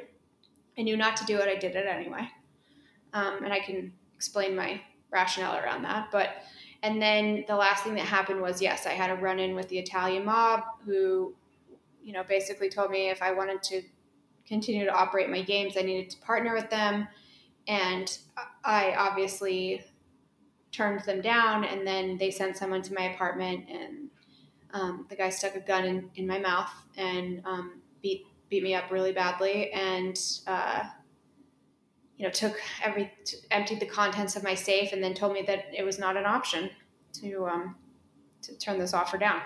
I 0.78 0.82
knew 0.82 0.96
not 0.96 1.16
to 1.18 1.24
do 1.24 1.38
it. 1.38 1.48
I 1.48 1.58
did 1.58 1.76
it 1.76 1.86
anyway, 1.86 2.28
um, 3.12 3.44
and 3.44 3.52
I 3.52 3.60
can 3.60 3.92
explain 4.16 4.56
my 4.56 4.80
rationale 5.10 5.56
around 5.56 5.82
that. 5.82 6.08
But 6.10 6.30
and 6.82 7.00
then 7.00 7.44
the 7.46 7.56
last 7.56 7.84
thing 7.84 7.94
that 7.94 8.04
happened 8.04 8.42
was 8.42 8.60
yes, 8.60 8.86
I 8.86 8.90
had 8.90 9.10
a 9.10 9.14
run 9.14 9.38
in 9.38 9.54
with 9.54 9.68
the 9.68 9.78
Italian 9.78 10.24
mob 10.24 10.64
who, 10.84 11.34
you 12.02 12.12
know, 12.12 12.24
basically 12.24 12.68
told 12.68 12.90
me 12.90 13.10
if 13.10 13.22
I 13.22 13.32
wanted 13.32 13.62
to 13.64 13.82
continue 14.46 14.84
to 14.84 14.92
operate 14.92 15.30
my 15.30 15.40
games, 15.40 15.76
I 15.78 15.82
needed 15.82 16.10
to 16.10 16.18
partner 16.18 16.52
with 16.52 16.68
them, 16.68 17.08
and 17.66 18.18
I 18.64 18.94
obviously 18.98 19.82
turned 20.72 21.00
them 21.04 21.22
down. 21.22 21.64
And 21.64 21.86
then 21.86 22.18
they 22.18 22.30
sent 22.30 22.56
someone 22.56 22.82
to 22.82 22.94
my 22.94 23.04
apartment, 23.14 23.66
and 23.70 24.10
um, 24.74 25.06
the 25.08 25.14
guy 25.14 25.30
stuck 25.30 25.54
a 25.54 25.60
gun 25.60 25.84
in, 25.84 26.10
in 26.16 26.26
my 26.26 26.38
mouth 26.38 26.70
and 26.96 27.40
um, 27.46 27.80
beat 28.02 28.26
beat 28.50 28.62
me 28.62 28.74
up 28.74 28.90
really 28.90 29.12
badly, 29.12 29.70
and 29.72 30.20
uh, 30.46 30.82
you 32.18 32.24
know 32.24 32.30
took 32.30 32.60
every 32.82 33.10
t- 33.24 33.38
emptied 33.50 33.80
the 33.80 33.86
contents 33.86 34.36
of 34.36 34.42
my 34.42 34.54
safe, 34.54 34.92
and 34.92 35.02
then 35.02 35.14
told 35.14 35.32
me 35.32 35.42
that 35.42 35.66
it 35.72 35.84
was 35.84 35.98
not 35.98 36.16
an 36.16 36.26
option 36.26 36.68
to 37.14 37.46
um, 37.46 37.76
to 38.42 38.58
turn 38.58 38.78
this 38.78 38.92
offer 38.92 39.16
down. 39.16 39.40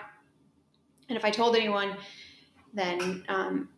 And 1.07 1.17
if 1.17 1.23
I 1.23 1.29
told 1.29 1.55
anyone, 1.55 1.95
then 2.73 3.23
um, 3.29 3.69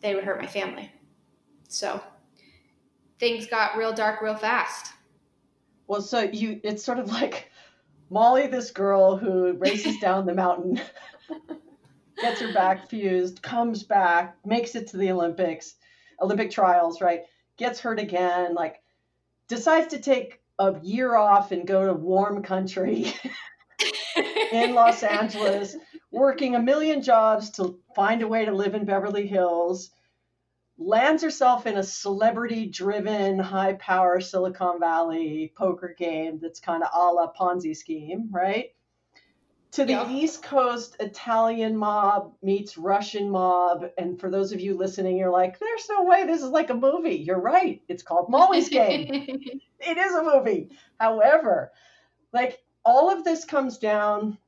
they 0.00 0.14
would 0.14 0.24
hurt 0.24 0.40
my 0.40 0.46
family. 0.46 0.90
So 1.68 2.02
things 3.20 3.46
got 3.46 3.76
real 3.76 3.92
dark 3.92 4.20
real 4.22 4.36
fast. 4.36 4.92
Well, 5.86 6.02
so 6.02 6.20
you 6.20 6.60
it's 6.64 6.82
sort 6.82 6.98
of 6.98 7.08
like 7.12 7.49
Molly, 8.10 8.48
this 8.48 8.72
girl 8.72 9.16
who 9.16 9.52
races 9.54 9.98
down 10.00 10.26
the 10.26 10.34
mountain, 10.34 10.80
gets 12.20 12.40
her 12.40 12.52
back 12.52 12.88
fused, 12.88 13.40
comes 13.40 13.84
back, 13.84 14.36
makes 14.44 14.74
it 14.74 14.88
to 14.88 14.96
the 14.96 15.10
Olympics, 15.10 15.74
Olympic 16.20 16.50
trials, 16.50 17.00
right? 17.00 17.22
Gets 17.56 17.80
hurt 17.80 18.00
again, 18.00 18.54
like 18.54 18.82
decides 19.48 19.88
to 19.88 20.00
take 20.00 20.40
a 20.58 20.78
year 20.82 21.16
off 21.16 21.52
and 21.52 21.66
go 21.66 21.86
to 21.86 21.94
warm 21.94 22.42
country 22.42 23.12
in 24.52 24.74
Los 24.74 25.02
Angeles, 25.02 25.76
working 26.10 26.54
a 26.54 26.60
million 26.60 27.02
jobs 27.02 27.50
to 27.50 27.78
find 27.94 28.22
a 28.22 28.28
way 28.28 28.44
to 28.44 28.52
live 28.52 28.74
in 28.74 28.84
Beverly 28.84 29.26
Hills 29.26 29.90
lands 30.80 31.22
herself 31.22 31.66
in 31.66 31.76
a 31.76 31.82
celebrity 31.82 32.66
driven, 32.66 33.38
high 33.38 33.74
power 33.74 34.18
Silicon 34.20 34.80
Valley 34.80 35.52
poker 35.54 35.94
game 35.96 36.38
that's 36.40 36.58
kind 36.58 36.82
of 36.82 36.88
a 36.92 37.12
la 37.12 37.30
Ponzi 37.32 37.76
scheme, 37.76 38.28
right? 38.30 38.74
To 39.72 39.84
the 39.84 40.04
East 40.10 40.42
Coast 40.42 40.96
Italian 40.98 41.76
mob 41.76 42.32
meets 42.42 42.76
Russian 42.76 43.30
mob. 43.30 43.84
And 43.96 44.18
for 44.18 44.28
those 44.28 44.50
of 44.50 44.60
you 44.60 44.76
listening, 44.76 45.16
you're 45.16 45.30
like, 45.30 45.60
there's 45.60 45.88
no 45.88 46.02
way 46.02 46.26
this 46.26 46.42
is 46.42 46.50
like 46.50 46.70
a 46.70 46.74
movie. 46.74 47.14
You're 47.14 47.40
right. 47.40 47.80
It's 47.86 48.02
called 48.02 48.30
Molly's 48.30 48.68
Game. 48.68 49.06
it 49.80 49.96
is 49.96 50.14
a 50.14 50.24
movie. 50.24 50.70
However, 50.98 51.70
like 52.32 52.58
all 52.84 53.12
of 53.12 53.22
this 53.22 53.44
comes 53.44 53.78
down 53.78 54.38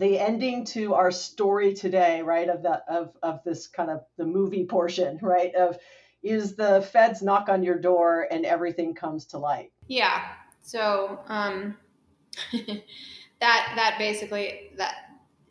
the 0.00 0.18
ending 0.18 0.64
to 0.64 0.94
our 0.94 1.10
story 1.10 1.74
today, 1.74 2.22
right, 2.22 2.48
of 2.48 2.62
the 2.62 2.82
of 2.88 3.14
of 3.22 3.44
this 3.44 3.66
kind 3.68 3.90
of 3.90 4.00
the 4.16 4.24
movie 4.24 4.64
portion, 4.64 5.18
right, 5.22 5.54
of 5.54 5.78
is 6.22 6.56
the 6.56 6.82
feds 6.92 7.22
knock 7.22 7.48
on 7.48 7.62
your 7.62 7.78
door 7.78 8.26
and 8.30 8.44
everything 8.44 8.94
comes 8.94 9.26
to 9.26 9.38
light. 9.38 9.72
Yeah. 9.86 10.22
So 10.62 11.18
um, 11.28 11.76
that 12.52 13.72
that 13.76 13.96
basically 13.98 14.72
that 14.78 14.94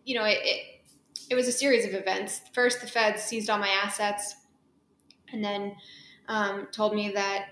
you 0.03 0.15
know 0.15 0.25
it, 0.25 0.39
it 0.43 0.61
it 1.29 1.35
was 1.35 1.47
a 1.47 1.51
series 1.51 1.85
of 1.85 1.93
events. 1.93 2.41
First, 2.53 2.81
the 2.81 2.87
feds 2.87 3.21
seized 3.21 3.51
all 3.51 3.59
my 3.59 3.69
assets, 3.69 4.35
and 5.31 5.43
then 5.43 5.75
um, 6.27 6.67
told 6.71 6.95
me 6.95 7.11
that 7.11 7.45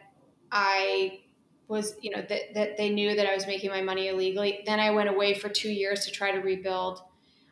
I 0.51 1.19
was 1.67 1.95
you 2.01 2.11
know 2.11 2.21
that, 2.21 2.53
that 2.53 2.77
they 2.77 2.89
knew 2.89 3.13
that 3.15 3.27
i 3.27 3.33
was 3.33 3.45
making 3.45 3.69
my 3.69 3.81
money 3.81 4.07
illegally. 4.07 4.63
Then 4.65 4.79
i 4.79 4.89
went 4.91 5.09
away 5.09 5.33
for 5.33 5.49
two 5.49 5.69
years 5.69 6.05
to 6.05 6.11
try 6.11 6.31
to 6.31 6.39
rebuild. 6.39 7.01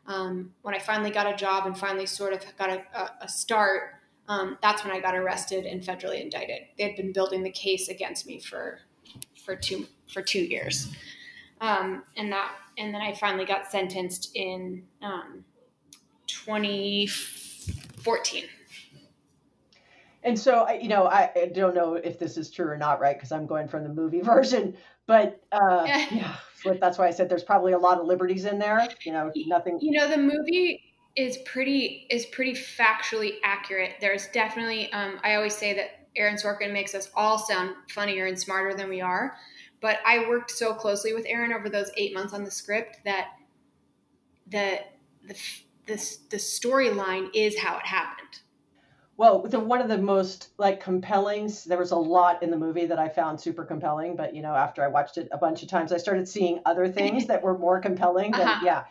Um, 0.07 0.53
when 0.61 0.75
i 0.75 0.79
finally 0.79 1.11
got 1.11 1.31
a 1.31 1.35
job 1.35 1.65
and 1.65 1.77
finally 1.77 2.05
sort 2.05 2.33
of 2.33 2.41
got 2.57 2.69
a, 2.69 3.11
a 3.21 3.27
start 3.27 3.95
um, 4.27 4.57
that's 4.61 4.83
when 4.83 4.93
i 4.93 4.99
got 4.99 5.15
arrested 5.15 5.65
and 5.65 5.81
federally 5.81 6.21
indicted. 6.21 6.61
They 6.77 6.83
had 6.83 6.95
been 6.95 7.11
building 7.11 7.41
the 7.43 7.51
case 7.51 7.89
against 7.89 8.27
me 8.27 8.39
for 8.39 8.79
for 9.43 9.55
two 9.55 9.87
for 10.11 10.21
two 10.21 10.41
years. 10.41 10.91
Um, 11.61 12.03
and 12.17 12.29
that 12.31 12.51
and 12.77 12.93
then 12.93 13.01
i 13.01 13.13
finally 13.13 13.45
got 13.45 13.71
sentenced 13.71 14.35
in 14.35 14.83
um, 15.01 15.45
2014 16.27 18.43
and 20.25 20.37
so 20.37 20.69
you 20.69 20.89
know 20.89 21.05
I, 21.05 21.29
I, 21.35 21.45
don't 21.53 21.75
know 21.75 21.93
if 21.93 22.19
this 22.19 22.35
is 22.35 22.49
true 22.49 22.67
or 22.67 22.77
not 22.77 22.99
right 22.99 23.15
because 23.15 23.31
i'm 23.31 23.45
going 23.45 23.67
from 23.69 23.83
the 23.83 23.89
movie 23.89 24.21
version 24.33 24.75
but 25.07 25.41
uh, 25.51 25.83
yeah. 25.85 26.35
that's 26.81 26.97
why 26.97 27.07
i 27.07 27.11
said 27.11 27.29
there's 27.29 27.43
probably 27.43 27.73
a 27.73 27.77
lot 27.77 27.99
of 27.99 28.05
liberties 28.05 28.45
in 28.45 28.59
there 28.59 28.85
you 29.05 29.13
know 29.13 29.31
nothing 29.47 29.79
you 29.81 29.97
know 29.97 30.09
the 30.09 30.17
movie 30.17 30.81
is 31.15 31.37
pretty 31.45 32.07
is 32.09 32.25
pretty 32.25 32.51
factually 32.51 33.35
accurate. 33.41 33.93
There's 34.01 34.27
definitely 34.33 34.91
um, 34.91 35.19
i 35.23 35.35
always 35.35 35.55
say 35.55 35.73
that 35.73 36.07
aaron 36.17 36.35
sorkin 36.35 36.73
makes 36.73 36.93
us 36.93 37.09
all 37.15 37.37
sound 37.37 37.75
funnier 37.89 38.25
and 38.25 38.37
smarter 38.37 38.75
than 38.75 38.89
we 38.89 38.99
are 38.99 39.37
but 39.81 39.99
i 40.05 40.27
worked 40.27 40.51
so 40.51 40.73
closely 40.73 41.13
with 41.13 41.25
aaron 41.27 41.53
over 41.53 41.69
those 41.69 41.91
eight 41.97 42.13
months 42.13 42.33
on 42.33 42.43
the 42.43 42.51
script 42.51 42.99
that 43.05 43.29
the 44.47 44.79
the 45.27 45.37
the, 45.87 46.17
the 46.31 46.37
storyline 46.37 47.29
is 47.35 47.59
how 47.59 47.77
it 47.77 47.85
happened 47.85 48.39
well, 49.17 49.43
the, 49.43 49.59
one 49.59 49.81
of 49.81 49.87
the 49.87 49.97
most 49.97 50.49
like 50.57 50.81
compelling. 50.81 51.49
There 51.65 51.77
was 51.77 51.91
a 51.91 51.97
lot 51.97 52.43
in 52.43 52.51
the 52.51 52.57
movie 52.57 52.85
that 52.85 52.99
I 52.99 53.07
found 53.07 53.39
super 53.39 53.63
compelling, 53.63 54.15
but 54.15 54.35
you 54.35 54.41
know, 54.41 54.53
after 54.53 54.83
I 54.83 54.87
watched 54.87 55.17
it 55.17 55.29
a 55.31 55.37
bunch 55.37 55.63
of 55.63 55.69
times, 55.69 55.93
I 55.93 55.97
started 55.97 56.27
seeing 56.27 56.59
other 56.65 56.87
things 56.89 57.25
that 57.27 57.41
were 57.41 57.57
more 57.57 57.79
compelling. 57.79 58.31
Than, 58.31 58.41
uh-huh. 58.41 58.65
Yeah, 58.65 58.83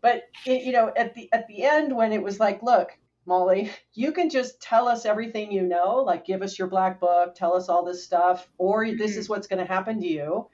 but 0.00 0.24
it, 0.44 0.64
you 0.64 0.72
know, 0.72 0.92
at 0.96 1.14
the 1.14 1.28
at 1.32 1.46
the 1.46 1.62
end 1.62 1.94
when 1.94 2.12
it 2.12 2.22
was 2.22 2.40
like, 2.40 2.62
look, 2.62 2.90
Molly, 3.24 3.70
you 3.94 4.10
can 4.10 4.30
just 4.30 4.60
tell 4.60 4.88
us 4.88 5.06
everything 5.06 5.52
you 5.52 5.62
know, 5.62 5.96
like 5.96 6.24
give 6.24 6.42
us 6.42 6.58
your 6.58 6.68
black 6.68 6.98
book, 6.98 7.36
tell 7.36 7.54
us 7.54 7.68
all 7.68 7.84
this 7.84 8.04
stuff, 8.04 8.48
or 8.58 8.84
mm-hmm. 8.84 8.98
this 8.98 9.16
is 9.16 9.28
what's 9.28 9.46
going 9.46 9.64
to 9.64 9.72
happen 9.72 10.00
to 10.00 10.06
you. 10.06 10.48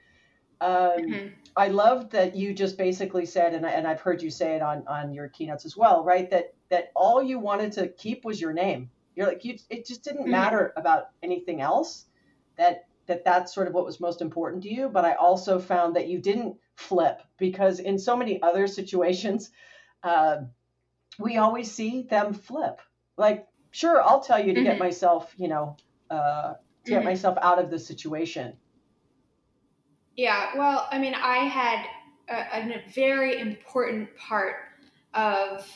Um, 0.61 0.71
mm-hmm. 0.71 1.29
I 1.57 1.69
loved 1.69 2.13
that 2.13 2.37
you 2.37 2.53
just 2.53 2.77
basically 2.77 3.27
said, 3.27 3.55
and, 3.55 3.65
I, 3.65 3.71
and 3.71 3.87
I've 3.87 4.01
heard 4.01 4.23
you 4.23 4.31
say 4.31 4.55
it 4.57 4.61
on 4.61 4.87
on 4.87 5.15
your 5.15 5.29
keynotes 5.29 5.65
as 5.65 5.79
well, 5.79 6.05
right? 6.05 6.29
That 6.31 6.53
that 6.69 6.93
all 6.95 7.23
you 7.23 7.39
wanted 7.39 7.73
to 7.73 7.89
keep 7.89 8.27
was 8.27 8.39
your 8.39 8.53
name 8.53 8.91
you're 9.15 9.27
like 9.27 9.45
you 9.45 9.57
it 9.71 9.87
just 9.87 10.05
didn't 10.05 10.23
mm-hmm. 10.23 10.33
matter 10.33 10.73
about 10.77 11.09
anything 11.23 11.61
else 11.61 12.07
that 12.57 12.87
that 13.07 13.25
that's 13.25 13.55
sort 13.55 13.69
of 13.69 13.75
what 13.75 13.85
was 13.85 14.01
most 14.01 14.21
important 14.21 14.63
to 14.63 14.73
you 14.73 14.89
but 14.89 15.05
i 15.05 15.15
also 15.15 15.59
found 15.59 15.97
that 15.97 16.09
you 16.09 16.19
didn't 16.19 16.57
flip 16.77 17.23
because 17.39 17.79
in 17.79 17.99
so 17.99 18.17
many 18.17 18.43
other 18.43 18.67
situations 18.67 19.51
uh, 20.03 20.39
we 21.19 21.37
always 21.37 21.71
see 21.71 22.03
them 22.03 22.35
flip 22.35 22.81
like 23.17 23.47
sure 23.71 24.03
i'll 24.03 24.21
tell 24.21 24.39
you 24.39 24.53
to 24.53 24.61
mm-hmm. 24.61 24.71
get 24.71 24.79
myself 24.79 25.33
you 25.37 25.49
know 25.49 25.77
uh, 26.11 26.55
to 26.85 26.91
get 26.91 26.99
mm-hmm. 26.99 27.09
myself 27.09 27.39
out 27.41 27.59
of 27.59 27.71
this 27.71 27.87
situation 27.87 28.55
yeah 30.17 30.51
well 30.57 30.89
i 30.91 30.99
mean 30.99 31.15
i 31.15 31.39
had 31.39 31.85
a, 32.29 32.59
a 32.59 32.83
very 32.95 33.39
important 33.39 34.09
part 34.17 34.57
of 35.13 35.67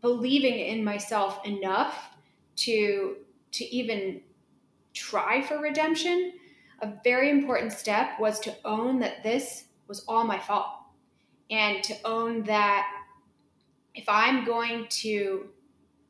believing 0.00 0.58
in 0.58 0.82
myself 0.82 1.40
enough 1.46 2.11
to 2.64 3.16
to 3.52 3.64
even 3.64 4.20
try 4.94 5.42
for 5.42 5.58
redemption, 5.58 6.32
a 6.80 6.92
very 7.04 7.30
important 7.30 7.72
step 7.72 8.18
was 8.18 8.40
to 8.40 8.54
own 8.64 8.98
that 9.00 9.22
this 9.22 9.64
was 9.88 10.04
all 10.08 10.24
my 10.24 10.38
fault 10.38 10.68
and 11.50 11.82
to 11.84 11.94
own 12.04 12.42
that 12.44 12.86
if 13.94 14.08
I'm 14.08 14.44
going 14.44 14.86
to 14.88 15.48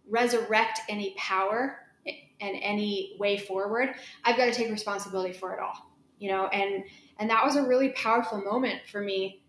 resurrect 0.08 0.80
any 0.88 1.14
power 1.16 1.78
and 2.06 2.56
any 2.60 3.16
way 3.18 3.38
forward, 3.38 3.94
I've 4.24 4.36
got 4.36 4.46
to 4.46 4.52
take 4.52 4.70
responsibility 4.70 5.32
for 5.32 5.52
it 5.52 5.60
all. 5.60 5.90
You 6.18 6.30
know, 6.30 6.46
and 6.46 6.84
and 7.18 7.28
that 7.30 7.44
was 7.44 7.56
a 7.56 7.62
really 7.62 7.90
powerful 7.90 8.40
moment 8.40 8.80
for 8.90 9.00
me, 9.00 9.42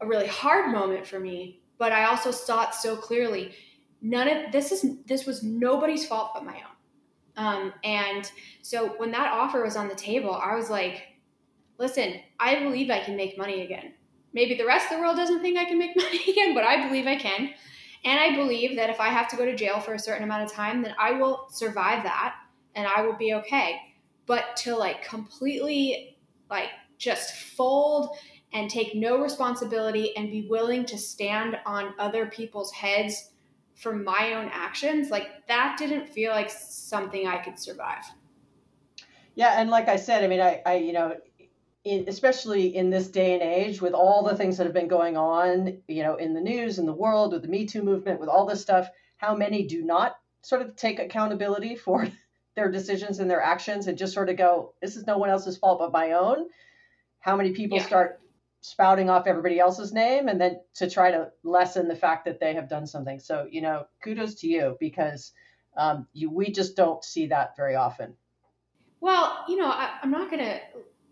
a 0.00 0.06
really 0.06 0.28
hard 0.28 0.72
moment 0.72 1.06
for 1.06 1.18
me, 1.18 1.60
but 1.78 1.92
I 1.92 2.04
also 2.04 2.30
saw 2.30 2.68
it 2.68 2.74
so 2.74 2.96
clearly 2.96 3.52
none 4.02 4.28
of 4.28 4.52
this 4.52 4.72
is 4.72 4.96
this 5.06 5.26
was 5.26 5.42
nobody's 5.42 6.06
fault 6.06 6.32
but 6.34 6.44
my 6.44 6.54
own. 6.56 6.76
Um, 7.36 7.72
and 7.84 8.30
so 8.62 8.94
when 8.98 9.10
that 9.12 9.32
offer 9.32 9.62
was 9.62 9.76
on 9.76 9.88
the 9.88 9.94
table, 9.94 10.34
I 10.34 10.54
was 10.54 10.68
like, 10.68 11.02
listen, 11.78 12.20
I 12.38 12.62
believe 12.62 12.90
I 12.90 13.00
can 13.00 13.16
make 13.16 13.38
money 13.38 13.62
again. 13.62 13.94
maybe 14.32 14.54
the 14.54 14.66
rest 14.66 14.90
of 14.90 14.96
the 14.98 15.02
world 15.02 15.16
doesn't 15.16 15.40
think 15.40 15.58
I 15.58 15.64
can 15.64 15.78
make 15.78 15.96
money 15.96 16.22
again, 16.28 16.54
but 16.54 16.64
I 16.64 16.86
believe 16.86 17.06
I 17.06 17.16
can. 17.16 17.50
And 18.04 18.18
I 18.18 18.34
believe 18.34 18.76
that 18.76 18.90
if 18.90 19.00
I 19.00 19.08
have 19.08 19.28
to 19.28 19.36
go 19.36 19.44
to 19.44 19.56
jail 19.56 19.80
for 19.80 19.94
a 19.94 19.98
certain 19.98 20.24
amount 20.24 20.44
of 20.44 20.52
time, 20.52 20.82
then 20.82 20.94
I 20.98 21.12
will 21.12 21.48
survive 21.50 22.02
that 22.04 22.34
and 22.74 22.86
I 22.86 23.02
will 23.02 23.16
be 23.16 23.34
okay. 23.34 23.76
But 24.26 24.56
to 24.58 24.76
like 24.76 25.04
completely 25.04 26.18
like 26.48 26.68
just 26.98 27.34
fold 27.34 28.16
and 28.52 28.70
take 28.70 28.94
no 28.94 29.20
responsibility 29.20 30.16
and 30.16 30.30
be 30.30 30.46
willing 30.48 30.84
to 30.86 30.98
stand 30.98 31.56
on 31.66 31.94
other 31.98 32.26
people's 32.26 32.72
heads 32.72 33.29
for 33.80 33.94
my 33.94 34.34
own 34.34 34.50
actions, 34.52 35.10
like 35.10 35.46
that 35.48 35.76
didn't 35.78 36.06
feel 36.06 36.32
like 36.32 36.50
something 36.50 37.26
I 37.26 37.38
could 37.38 37.58
survive. 37.58 38.04
Yeah, 39.34 39.58
and 39.58 39.70
like 39.70 39.88
I 39.88 39.96
said, 39.96 40.22
I 40.22 40.28
mean, 40.28 40.40
I, 40.40 40.60
I 40.66 40.74
you 40.74 40.92
know, 40.92 41.16
in, 41.84 42.04
especially 42.06 42.76
in 42.76 42.90
this 42.90 43.08
day 43.08 43.32
and 43.32 43.42
age 43.42 43.80
with 43.80 43.94
all 43.94 44.22
the 44.22 44.36
things 44.36 44.58
that 44.58 44.64
have 44.64 44.74
been 44.74 44.86
going 44.88 45.16
on, 45.16 45.78
you 45.88 46.02
know, 46.02 46.16
in 46.16 46.34
the 46.34 46.42
news, 46.42 46.78
in 46.78 46.84
the 46.84 46.92
world, 46.92 47.32
with 47.32 47.40
the 47.40 47.48
Me 47.48 47.64
Too 47.64 47.82
movement, 47.82 48.20
with 48.20 48.28
all 48.28 48.44
this 48.44 48.60
stuff, 48.60 48.88
how 49.16 49.34
many 49.34 49.66
do 49.66 49.82
not 49.82 50.16
sort 50.42 50.60
of 50.60 50.76
take 50.76 50.98
accountability 50.98 51.74
for 51.84 52.06
their 52.56 52.70
decisions 52.70 53.18
and 53.18 53.30
their 53.30 53.40
actions 53.40 53.86
and 53.86 53.96
just 53.96 54.12
sort 54.12 54.28
of 54.28 54.36
go, 54.36 54.74
this 54.82 54.94
is 54.94 55.06
no 55.06 55.16
one 55.16 55.30
else's 55.30 55.56
fault 55.56 55.78
but 55.78 55.90
my 55.90 56.12
own? 56.12 56.48
How 57.20 57.34
many 57.34 57.52
people 57.52 57.78
yeah. 57.78 57.86
start 57.86 58.20
spouting 58.60 59.08
off 59.08 59.26
everybody 59.26 59.58
else's 59.58 59.92
name 59.92 60.28
and 60.28 60.40
then 60.40 60.60
to 60.74 60.88
try 60.88 61.10
to 61.10 61.30
lessen 61.42 61.88
the 61.88 61.96
fact 61.96 62.24
that 62.24 62.40
they 62.40 62.54
have 62.54 62.68
done 62.68 62.86
something? 62.86 63.18
So, 63.18 63.46
you 63.50 63.62
know, 63.62 63.86
kudos 64.02 64.34
to 64.36 64.48
you 64.48 64.76
because 64.80 65.32
um, 65.76 66.06
you, 66.12 66.30
we 66.30 66.50
just 66.50 66.76
don't 66.76 67.02
see 67.04 67.26
that 67.28 67.56
very 67.56 67.74
often. 67.74 68.14
Well, 69.00 69.44
you 69.48 69.56
know, 69.56 69.68
I, 69.68 69.98
I'm 70.02 70.10
not 70.10 70.30
going 70.30 70.44
to 70.44 70.60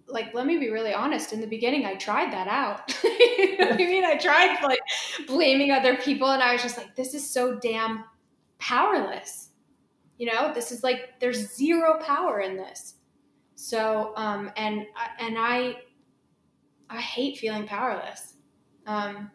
like 0.08 0.32
let 0.34 0.46
me 0.46 0.58
be 0.58 0.70
really 0.70 0.94
honest 0.94 1.32
in 1.32 1.40
the 1.40 1.46
beginning 1.46 1.84
i 1.84 1.94
tried 1.94 2.32
that 2.32 2.48
out 2.48 2.94
you 3.04 3.58
know 3.58 3.68
i 3.68 3.76
mean 3.76 4.04
i 4.04 4.16
tried 4.16 4.58
like 4.62 4.80
blaming 5.26 5.70
other 5.70 5.96
people 5.96 6.30
and 6.30 6.42
i 6.42 6.52
was 6.52 6.62
just 6.62 6.76
like 6.76 6.94
this 6.96 7.14
is 7.14 7.28
so 7.28 7.56
damn 7.56 8.04
powerless 8.58 9.50
you 10.16 10.26
know 10.26 10.52
this 10.52 10.72
is 10.72 10.82
like 10.82 11.20
there's 11.20 11.54
zero 11.54 11.98
power 12.00 12.40
in 12.40 12.56
this 12.56 12.94
so 13.54 14.12
um 14.16 14.50
and 14.56 14.86
and 15.18 15.36
i 15.38 15.76
i 16.90 17.00
hate 17.00 17.38
feeling 17.38 17.66
powerless 17.66 18.34
um 18.86 19.30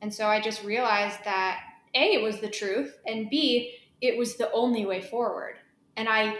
and 0.00 0.12
so 0.12 0.26
i 0.26 0.40
just 0.40 0.62
realized 0.64 1.18
that 1.24 1.60
a 1.94 2.14
it 2.14 2.22
was 2.22 2.40
the 2.40 2.48
truth 2.48 2.98
and 3.06 3.30
b 3.30 3.74
it 4.00 4.16
was 4.16 4.36
the 4.36 4.50
only 4.52 4.86
way 4.86 5.00
forward 5.00 5.56
and 5.96 6.08
i 6.08 6.36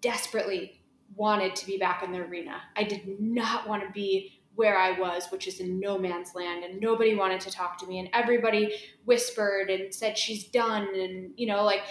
desperately 0.00 0.80
wanted 1.14 1.56
to 1.56 1.66
be 1.66 1.78
back 1.78 2.02
in 2.02 2.12
the 2.12 2.18
arena. 2.18 2.60
I 2.76 2.84
did 2.84 3.20
not 3.20 3.68
want 3.68 3.82
to 3.84 3.90
be 3.92 4.40
where 4.54 4.78
I 4.78 4.98
was, 4.98 5.26
which 5.30 5.46
is 5.46 5.60
in 5.60 5.78
no 5.78 5.98
man's 5.98 6.34
land, 6.34 6.64
and 6.64 6.80
nobody 6.80 7.14
wanted 7.14 7.40
to 7.42 7.50
talk 7.50 7.78
to 7.78 7.86
me, 7.86 7.98
and 7.98 8.08
everybody 8.12 8.74
whispered 9.04 9.70
and 9.70 9.94
said 9.94 10.16
she's 10.16 10.44
done, 10.44 10.88
and 10.94 11.32
you 11.36 11.46
know, 11.46 11.64
like 11.64 11.82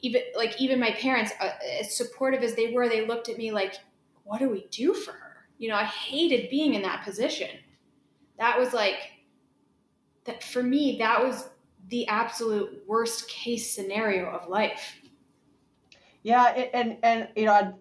even 0.00 0.22
like 0.36 0.60
even 0.60 0.78
my 0.78 0.92
parents, 0.92 1.32
uh, 1.40 1.50
as 1.80 1.96
supportive 1.96 2.42
as 2.42 2.54
they 2.54 2.72
were, 2.72 2.88
they 2.88 3.06
looked 3.06 3.28
at 3.28 3.38
me 3.38 3.50
like, 3.50 3.74
"What 4.24 4.38
do 4.38 4.48
we 4.48 4.66
do 4.70 4.94
for 4.94 5.12
her?" 5.12 5.29
You 5.60 5.68
know, 5.68 5.76
I 5.76 5.84
hated 5.84 6.48
being 6.48 6.72
in 6.72 6.82
that 6.82 7.04
position. 7.04 7.50
That 8.38 8.58
was 8.58 8.72
like 8.72 8.96
that 10.24 10.42
for 10.42 10.62
me. 10.62 10.96
That 10.98 11.22
was 11.22 11.50
the 11.88 12.08
absolute 12.08 12.82
worst 12.86 13.28
case 13.28 13.70
scenario 13.70 14.30
of 14.30 14.48
life. 14.48 14.96
Yeah, 16.22 16.44
and 16.44 16.96
and 17.02 17.28
you 17.36 17.44
know, 17.44 17.78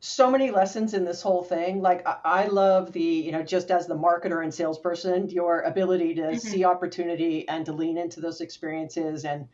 so 0.00 0.30
many 0.30 0.50
lessons 0.50 0.94
in 0.94 1.04
this 1.04 1.20
whole 1.20 1.42
thing. 1.42 1.82
Like 1.82 2.06
I, 2.06 2.16
I 2.24 2.46
love 2.46 2.92
the, 2.92 3.02
you 3.02 3.32
know, 3.32 3.42
just 3.42 3.70
as 3.70 3.86
the 3.86 3.94
marketer 3.94 4.42
and 4.42 4.54
salesperson, 4.54 5.28
your 5.28 5.60
ability 5.62 6.14
to 6.14 6.22
mm-hmm. 6.22 6.38
see 6.38 6.64
opportunity 6.64 7.46
and 7.48 7.66
to 7.66 7.72
lean 7.72 7.98
into 7.98 8.20
those 8.20 8.40
experiences 8.40 9.26
and, 9.26 9.48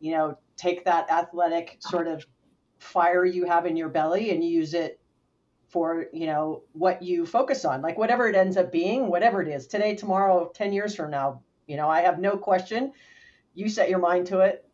you 0.00 0.12
know, 0.12 0.38
take 0.56 0.84
that 0.84 1.10
athletic 1.10 1.76
sort 1.80 2.08
of 2.08 2.24
fire 2.78 3.24
you 3.24 3.44
have 3.46 3.66
in 3.66 3.76
your 3.76 3.88
belly 3.88 4.30
and 4.30 4.44
use 4.44 4.72
it 4.72 4.98
for, 5.76 6.06
you 6.10 6.26
know, 6.26 6.62
what 6.72 7.02
you 7.02 7.26
focus 7.26 7.66
on. 7.66 7.82
Like 7.82 7.98
whatever 7.98 8.26
it 8.26 8.34
ends 8.34 8.56
up 8.56 8.72
being, 8.72 9.08
whatever 9.08 9.42
it 9.42 9.48
is, 9.48 9.66
today, 9.66 9.94
tomorrow, 9.94 10.50
10 10.54 10.72
years 10.72 10.94
from 10.94 11.10
now, 11.10 11.42
you 11.66 11.76
know, 11.76 11.86
I 11.86 12.00
have 12.00 12.18
no 12.18 12.38
question. 12.38 12.94
You 13.52 13.68
set 13.68 13.90
your 13.90 13.98
mind 13.98 14.26
to 14.28 14.40
it 14.40 14.66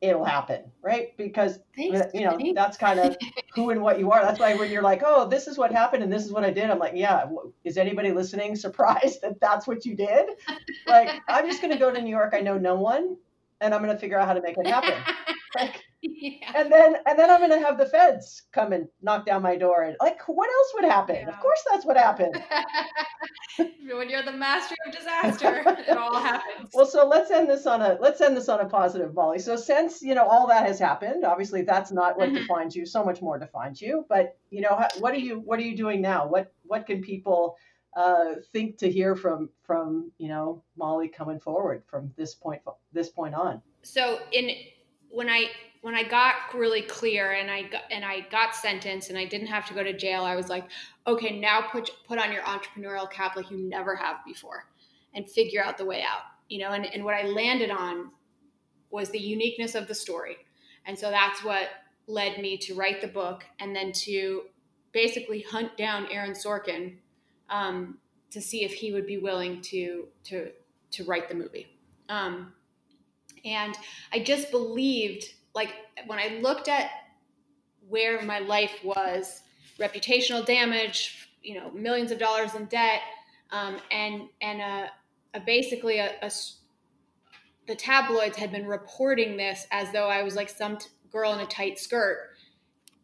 it'll 0.00 0.24
happen, 0.24 0.62
right? 0.82 1.14
Because 1.18 1.58
Thanks, 1.76 2.00
uh, 2.00 2.08
you 2.14 2.22
know 2.22 2.38
that's 2.54 2.78
kind 2.78 2.98
of 2.98 3.16
who 3.54 3.68
and 3.68 3.82
what 3.82 3.98
you 3.98 4.10
are. 4.12 4.22
That's 4.22 4.40
why 4.40 4.54
when 4.54 4.70
you're 4.70 4.82
like, 4.82 5.02
"Oh, 5.04 5.28
this 5.28 5.46
is 5.46 5.58
what 5.58 5.72
happened 5.72 6.02
and 6.02 6.10
this 6.10 6.24
is 6.24 6.32
what 6.32 6.42
I 6.42 6.50
did," 6.50 6.70
I'm 6.70 6.78
like, 6.78 6.94
"Yeah." 6.94 7.28
Is 7.64 7.76
anybody 7.76 8.10
listening 8.10 8.56
surprised 8.66 9.20
that 9.20 9.38
that's 9.40 9.66
what 9.66 9.84
you 9.84 9.94
did? 9.94 10.30
Like, 10.86 11.20
I'm 11.28 11.46
just 11.46 11.60
going 11.60 11.72
to 11.74 11.78
go 11.78 11.92
to 11.92 12.00
New 12.00 12.08
York. 12.08 12.32
I 12.34 12.40
know 12.40 12.56
no 12.56 12.76
one, 12.76 13.16
and 13.60 13.74
I'm 13.74 13.82
going 13.82 13.94
to 13.94 14.00
figure 14.00 14.18
out 14.18 14.26
how 14.26 14.32
to 14.32 14.42
make 14.42 14.56
it 14.58 14.66
happen. 14.66 14.94
Like, 15.56 15.82
yeah. 16.02 16.52
and 16.56 16.72
then 16.72 16.96
and 17.06 17.18
then 17.18 17.30
I'm 17.30 17.40
going 17.40 17.50
to 17.50 17.66
have 17.66 17.76
the 17.76 17.86
feds 17.86 18.44
come 18.52 18.72
and 18.72 18.88
knock 19.02 19.26
down 19.26 19.42
my 19.42 19.56
door 19.56 19.82
and 19.82 19.96
like, 20.00 20.20
what 20.26 20.48
else 20.48 20.72
would 20.74 20.84
happen? 20.84 21.16
Yeah. 21.16 21.28
Of 21.28 21.40
course, 21.40 21.62
that's 21.70 21.84
what 21.84 21.96
happened. 21.98 22.42
when 23.92 24.08
you're 24.08 24.22
the 24.22 24.32
master 24.32 24.74
of 24.86 24.94
disaster, 24.94 25.62
it 25.66 25.96
all 25.96 26.18
happens. 26.18 26.70
Well, 26.74 26.86
so 26.86 27.06
let's 27.06 27.30
end 27.30 27.50
this 27.50 27.66
on 27.66 27.82
a 27.82 27.98
let's 28.00 28.20
end 28.20 28.36
this 28.36 28.48
on 28.48 28.60
a 28.60 28.66
positive, 28.66 29.12
Molly. 29.14 29.40
So 29.40 29.56
since 29.56 30.00
you 30.00 30.14
know 30.14 30.26
all 30.26 30.46
that 30.48 30.66
has 30.66 30.78
happened, 30.78 31.24
obviously 31.24 31.62
that's 31.62 31.90
not 31.90 32.16
what 32.16 32.28
mm-hmm. 32.28 32.36
defines 32.36 32.74
you. 32.74 32.86
So 32.86 33.04
much 33.04 33.20
more 33.20 33.38
defines 33.38 33.82
you. 33.82 34.06
But 34.08 34.38
you 34.50 34.62
know, 34.62 34.82
what 35.00 35.12
are 35.12 35.18
you 35.18 35.40
what 35.40 35.58
are 35.58 35.62
you 35.62 35.76
doing 35.76 36.00
now? 36.00 36.26
What 36.26 36.52
what 36.62 36.86
can 36.86 37.02
people 37.02 37.56
uh, 37.96 38.36
think 38.52 38.78
to 38.78 38.90
hear 38.90 39.16
from 39.16 39.50
from 39.62 40.12
you 40.18 40.28
know 40.28 40.62
Molly 40.76 41.08
coming 41.08 41.40
forward 41.40 41.82
from 41.86 42.12
this 42.16 42.34
point 42.34 42.62
this 42.92 43.10
point 43.10 43.34
on? 43.34 43.60
So 43.82 44.20
in 44.32 44.50
when 45.10 45.28
I 45.28 45.50
when 45.82 45.94
I 45.94 46.02
got 46.02 46.34
really 46.54 46.82
clear 46.82 47.32
and 47.32 47.50
I 47.50 47.62
got, 47.62 47.82
and 47.90 48.04
I 48.04 48.20
got 48.30 48.54
sentenced 48.54 49.08
and 49.08 49.18
I 49.18 49.24
didn't 49.24 49.46
have 49.46 49.66
to 49.66 49.74
go 49.74 49.82
to 49.82 49.96
jail, 49.96 50.24
I 50.24 50.36
was 50.36 50.48
like, 50.48 50.64
okay, 51.06 51.38
now 51.38 51.62
put 51.62 51.90
put 52.06 52.18
on 52.18 52.32
your 52.32 52.42
entrepreneurial 52.42 53.10
cap 53.10 53.36
like 53.36 53.50
you 53.50 53.56
never 53.56 53.96
have 53.96 54.16
before, 54.26 54.66
and 55.14 55.28
figure 55.28 55.62
out 55.62 55.78
the 55.78 55.84
way 55.84 56.02
out. 56.02 56.22
You 56.48 56.58
know, 56.60 56.72
and 56.72 56.86
and 56.86 57.04
what 57.04 57.14
I 57.14 57.22
landed 57.22 57.70
on 57.70 58.10
was 58.90 59.10
the 59.10 59.18
uniqueness 59.18 59.74
of 59.74 59.88
the 59.88 59.94
story, 59.94 60.36
and 60.86 60.98
so 60.98 61.10
that's 61.10 61.42
what 61.42 61.68
led 62.06 62.38
me 62.38 62.58
to 62.58 62.74
write 62.74 63.00
the 63.00 63.08
book 63.08 63.44
and 63.60 63.74
then 63.74 63.92
to 63.92 64.42
basically 64.92 65.42
hunt 65.42 65.76
down 65.76 66.08
Aaron 66.10 66.32
Sorkin 66.32 66.96
um, 67.48 67.98
to 68.30 68.40
see 68.40 68.64
if 68.64 68.72
he 68.72 68.92
would 68.92 69.06
be 69.06 69.18
willing 69.18 69.60
to 69.62 70.08
to 70.24 70.50
to 70.90 71.04
write 71.04 71.28
the 71.28 71.34
movie. 71.34 71.78
Um, 72.08 72.52
and 73.44 73.74
I 74.12 74.18
just 74.18 74.50
believed 74.50 75.24
like 75.54 75.74
when 76.06 76.18
I 76.18 76.38
looked 76.40 76.68
at 76.68 76.90
where 77.88 78.22
my 78.22 78.38
life 78.38 78.78
was, 78.84 79.42
reputational 79.78 80.44
damage, 80.44 81.28
you 81.42 81.58
know, 81.58 81.70
millions 81.72 82.12
of 82.12 82.18
dollars 82.18 82.54
in 82.54 82.66
debt, 82.66 83.00
um, 83.50 83.78
and 83.90 84.28
and 84.40 84.60
a, 84.60 84.90
a 85.34 85.40
basically 85.40 85.98
a, 85.98 86.12
a, 86.22 86.30
the 87.66 87.74
tabloids 87.74 88.36
had 88.36 88.52
been 88.52 88.66
reporting 88.66 89.36
this 89.36 89.66
as 89.72 89.90
though 89.92 90.08
I 90.08 90.22
was 90.22 90.36
like 90.36 90.48
some 90.48 90.76
t- 90.76 90.88
girl 91.10 91.32
in 91.32 91.40
a 91.40 91.46
tight 91.46 91.78
skirt, 91.78 92.30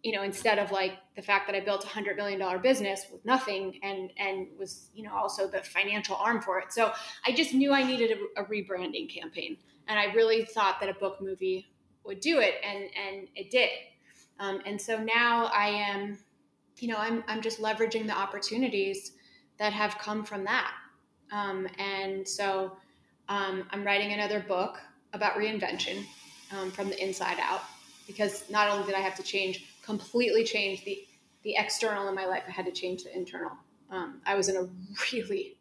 you 0.03 0.13
know, 0.13 0.23
instead 0.23 0.59
of 0.59 0.71
like 0.71 0.93
the 1.17 1.23
fact 1.23 1.49
that 1.49 1.57
I 1.57 1.61
built 1.61 1.85
a 1.85 1.89
hundred 1.89 2.17
million 2.17 2.39
dollar 2.39 2.59
business 2.59 3.07
with 3.11 3.25
nothing 3.25 3.81
and 3.83 4.11
and 4.19 4.47
was 4.59 4.91
you 4.95 5.03
know 5.03 5.15
also 5.15 5.49
the 5.49 5.63
financial 5.63 6.17
arm 6.17 6.41
for 6.41 6.61
it. 6.61 6.73
So 6.73 6.93
I 7.27 7.33
just 7.33 7.55
knew 7.55 7.73
I 7.73 7.83
needed 7.83 8.19
a, 8.37 8.43
a 8.43 8.45
rebranding 8.45 9.13
campaign, 9.13 9.57
and 9.89 9.99
I 9.99 10.13
really 10.15 10.45
thought 10.45 10.79
that 10.81 10.89
a 10.89 10.95
book 10.95 11.21
movie 11.21 11.67
would 12.07 12.21
do 12.21 12.41
it, 12.41 12.55
and 12.63 12.85
and 13.07 13.29
it 13.35 13.51
did. 13.51 13.71
Um, 14.39 14.61
and 14.67 14.81
so 14.81 15.03
now 15.03 15.47
I 15.47 15.69
am, 15.69 16.19
you 16.79 16.89
know, 16.89 16.99
I'm 16.99 17.25
I'm 17.27 17.41
just 17.41 17.61
leveraging 17.61 18.07
the 18.07 18.17
opportunities 18.17 19.13
that 19.59 19.73
have 19.73 19.99
come 19.99 20.25
from 20.25 20.45
that. 20.45 20.73
Um, 21.33 21.67
and 21.79 22.27
so 22.27 22.77
um, 23.29 23.65
I'm 23.71 23.85
writing 23.85 24.13
another 24.13 24.41
book 24.41 24.79
about 25.13 25.35
reinvention 25.35 26.05
um, 26.57 26.71
from 26.71 26.89
the 26.89 27.03
inside 27.03 27.39
out 27.41 27.63
because 28.07 28.49
not 28.51 28.69
only 28.69 28.87
did 28.87 28.95
I 28.95 29.01
have 29.01 29.17
to 29.17 29.23
change, 29.23 29.65
completely 29.83 30.45
change 30.45 30.85
the 30.85 31.05
the 31.43 31.55
external 31.57 32.09
in 32.09 32.15
my 32.15 32.27
life, 32.27 32.43
I 32.49 32.51
had 32.51 32.67
to 32.67 32.73
change 32.73 33.05
the 33.05 33.17
internal. 33.17 33.53
Um, 33.91 34.21
I 34.27 34.35
was 34.35 34.49
in 34.49 34.57
a 34.57 34.69
really 35.13 35.57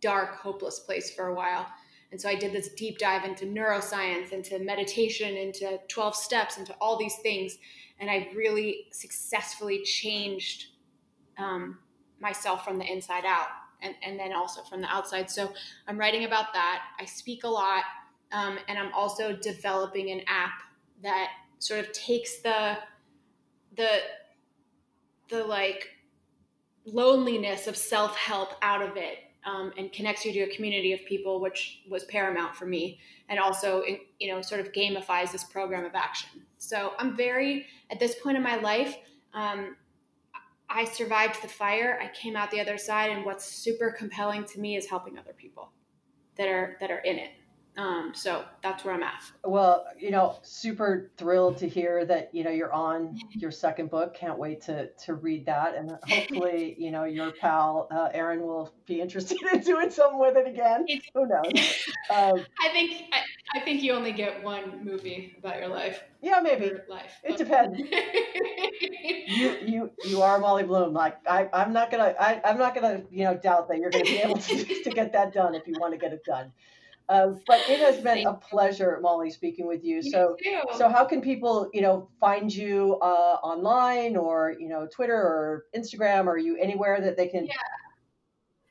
dark, 0.00 0.36
hopeless 0.36 0.80
place 0.80 1.14
for 1.14 1.28
a 1.28 1.34
while, 1.34 1.66
and 2.12 2.20
so 2.20 2.28
I 2.28 2.34
did 2.34 2.52
this 2.52 2.70
deep 2.70 2.98
dive 2.98 3.24
into 3.24 3.46
neuroscience, 3.46 4.32
into 4.32 4.58
meditation, 4.58 5.36
into 5.36 5.78
12 5.88 6.16
steps, 6.16 6.58
into 6.58 6.74
all 6.80 6.98
these 6.98 7.16
things. 7.16 7.58
And 8.00 8.10
I 8.10 8.28
really 8.34 8.86
successfully 8.90 9.82
changed 9.84 10.66
um, 11.38 11.78
myself 12.18 12.64
from 12.64 12.78
the 12.78 12.90
inside 12.90 13.24
out 13.24 13.48
and, 13.80 13.94
and 14.04 14.18
then 14.18 14.32
also 14.32 14.62
from 14.62 14.80
the 14.80 14.88
outside. 14.88 15.30
So 15.30 15.52
I'm 15.86 15.98
writing 15.98 16.24
about 16.24 16.52
that. 16.52 16.82
I 16.98 17.04
speak 17.04 17.44
a 17.44 17.48
lot. 17.48 17.84
Um, 18.32 18.58
and 18.68 18.78
I'm 18.78 18.92
also 18.92 19.32
developing 19.34 20.10
an 20.10 20.22
app 20.26 20.62
that 21.02 21.30
sort 21.58 21.80
of 21.80 21.92
takes 21.92 22.40
the, 22.40 22.76
the, 23.76 24.00
the 25.28 25.44
like 25.44 25.88
loneliness 26.84 27.66
of 27.66 27.76
self 27.76 28.16
help 28.16 28.50
out 28.62 28.82
of 28.82 28.96
it 28.96 29.18
um, 29.44 29.72
and 29.78 29.92
connects 29.92 30.24
you 30.24 30.32
to 30.32 30.40
a 30.40 30.54
community 30.54 30.92
of 30.92 31.04
people, 31.06 31.40
which 31.40 31.82
was 31.88 32.04
paramount 32.04 32.54
for 32.54 32.66
me, 32.66 32.98
and 33.28 33.38
also 33.38 33.82
you 34.18 34.32
know 34.32 34.42
sort 34.42 34.60
of 34.60 34.72
gamifies 34.72 35.32
this 35.32 35.44
program 35.44 35.84
of 35.84 35.94
action. 35.94 36.42
So 36.58 36.92
I'm 36.98 37.16
very 37.16 37.66
at 37.90 37.98
this 37.98 38.14
point 38.16 38.36
in 38.36 38.42
my 38.42 38.56
life. 38.56 38.96
Um, 39.34 39.76
I 40.68 40.84
survived 40.84 41.42
the 41.42 41.48
fire. 41.48 41.98
I 42.00 42.08
came 42.16 42.36
out 42.36 42.50
the 42.50 42.60
other 42.60 42.78
side, 42.78 43.10
and 43.10 43.24
what's 43.24 43.44
super 43.44 43.90
compelling 43.90 44.44
to 44.44 44.60
me 44.60 44.76
is 44.76 44.86
helping 44.86 45.18
other 45.18 45.32
people 45.32 45.72
that 46.36 46.48
are 46.48 46.76
that 46.80 46.90
are 46.90 47.00
in 47.00 47.18
it. 47.18 47.30
Um, 47.80 48.12
so 48.14 48.44
that's 48.62 48.84
where 48.84 48.94
I'm 48.94 49.02
at. 49.02 49.22
Well, 49.42 49.86
you 49.98 50.10
know, 50.10 50.38
super 50.42 51.10
thrilled 51.16 51.56
to 51.58 51.68
hear 51.68 52.04
that 52.04 52.28
you 52.34 52.44
know 52.44 52.50
you're 52.50 52.72
on 52.72 53.18
your 53.30 53.50
second 53.50 53.88
book. 53.88 54.12
Can't 54.12 54.38
wait 54.38 54.60
to 54.62 54.88
to 54.88 55.14
read 55.14 55.46
that, 55.46 55.74
and 55.74 55.90
hopefully, 56.06 56.76
you 56.78 56.90
know, 56.90 57.04
your 57.04 57.32
pal 57.32 57.88
uh, 57.90 58.10
Aaron 58.12 58.42
will 58.42 58.70
be 58.84 59.00
interested 59.00 59.38
in 59.52 59.60
doing 59.60 59.88
something 59.88 60.18
with 60.18 60.36
it 60.36 60.46
again. 60.46 60.84
Who 61.14 61.26
knows? 61.26 61.86
Um, 62.10 62.44
I 62.60 62.68
think 62.70 63.04
I, 63.12 63.58
I, 63.58 63.60
think 63.60 63.82
you 63.82 63.94
only 63.94 64.12
get 64.12 64.44
one 64.44 64.84
movie 64.84 65.36
about 65.38 65.58
your 65.58 65.68
life. 65.68 66.02
Yeah, 66.20 66.40
maybe. 66.42 66.72
life. 66.86 67.12
It 67.24 67.38
depends. 67.38 67.78
you 69.26 69.56
you 69.64 69.90
you 70.04 70.20
are 70.20 70.38
Molly 70.38 70.64
Bloom. 70.64 70.92
Like 70.92 71.16
I 71.26 71.48
I'm 71.54 71.72
not 71.72 71.90
gonna 71.90 72.14
I 72.20 72.42
I'm 72.44 72.58
not 72.58 72.74
gonna 72.74 73.04
you 73.10 73.24
know 73.24 73.34
doubt 73.38 73.68
that 73.68 73.78
you're 73.78 73.90
gonna 73.90 74.04
be 74.04 74.18
able 74.18 74.36
to 74.36 74.82
to 74.82 74.90
get 74.90 75.14
that 75.14 75.32
done 75.32 75.54
if 75.54 75.66
you 75.66 75.76
want 75.80 75.94
to 75.94 75.98
get 75.98 76.12
it 76.12 76.24
done. 76.24 76.52
Uh, 77.10 77.32
but 77.48 77.58
it 77.68 77.80
has 77.80 77.98
been 77.98 78.24
a 78.24 78.34
pleasure, 78.34 79.00
Molly, 79.02 79.30
speaking 79.30 79.66
with 79.66 79.82
you. 79.82 79.96
you 79.96 80.10
so, 80.12 80.36
too. 80.40 80.60
so 80.76 80.88
how 80.88 81.04
can 81.04 81.20
people, 81.20 81.68
you 81.74 81.82
know, 81.82 82.08
find 82.20 82.54
you 82.54 82.98
uh, 83.02 83.38
online 83.42 84.16
or 84.16 84.54
you 84.60 84.68
know, 84.68 84.86
Twitter 84.86 85.16
or 85.16 85.66
Instagram? 85.76 86.26
Or 86.26 86.34
are 86.34 86.38
you 86.38 86.56
anywhere 86.56 87.00
that 87.00 87.16
they 87.16 87.26
can? 87.26 87.46
Yeah, 87.46 87.52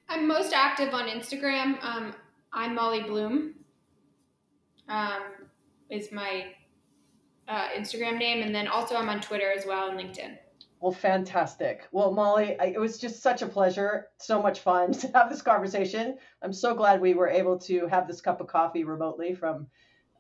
I'm 0.08 0.26
most 0.26 0.54
active 0.54 0.94
on 0.94 1.10
Instagram. 1.10 1.84
Um, 1.84 2.16
I'm 2.54 2.74
Molly 2.76 3.02
Bloom. 3.02 3.56
Um, 4.88 5.22
is 5.90 6.14
my 6.14 6.46
uh, 7.50 7.68
Instagram 7.78 8.18
name, 8.18 8.42
and 8.42 8.56
then 8.56 8.70
also 8.70 8.96
I'm 8.96 9.10
on 9.10 9.20
Twitter 9.20 9.52
as 9.52 9.66
well 9.66 9.90
and 9.90 10.00
LinkedIn. 10.00 10.38
Well, 10.80 10.92
fantastic. 10.94 11.88
Well, 11.92 12.12
Molly, 12.12 12.58
I, 12.58 12.68
it 12.68 12.80
was 12.80 12.98
just 12.98 13.22
such 13.22 13.42
a 13.42 13.48
pleasure, 13.48 14.08
so 14.18 14.42
much 14.42 14.62
fun 14.62 14.92
to 14.94 15.08
have 15.14 15.30
this 15.30 15.42
conversation. 15.42 16.18
I'm 16.42 16.54
so 16.54 16.74
glad 16.74 17.02
we 17.02 17.14
were 17.14 17.28
able 17.28 17.58
to 17.60 17.88
have 17.88 18.08
this 18.08 18.22
cup 18.22 18.40
of 18.40 18.48
coffee 18.48 18.86
remotely 18.86 19.36
from 19.36 19.68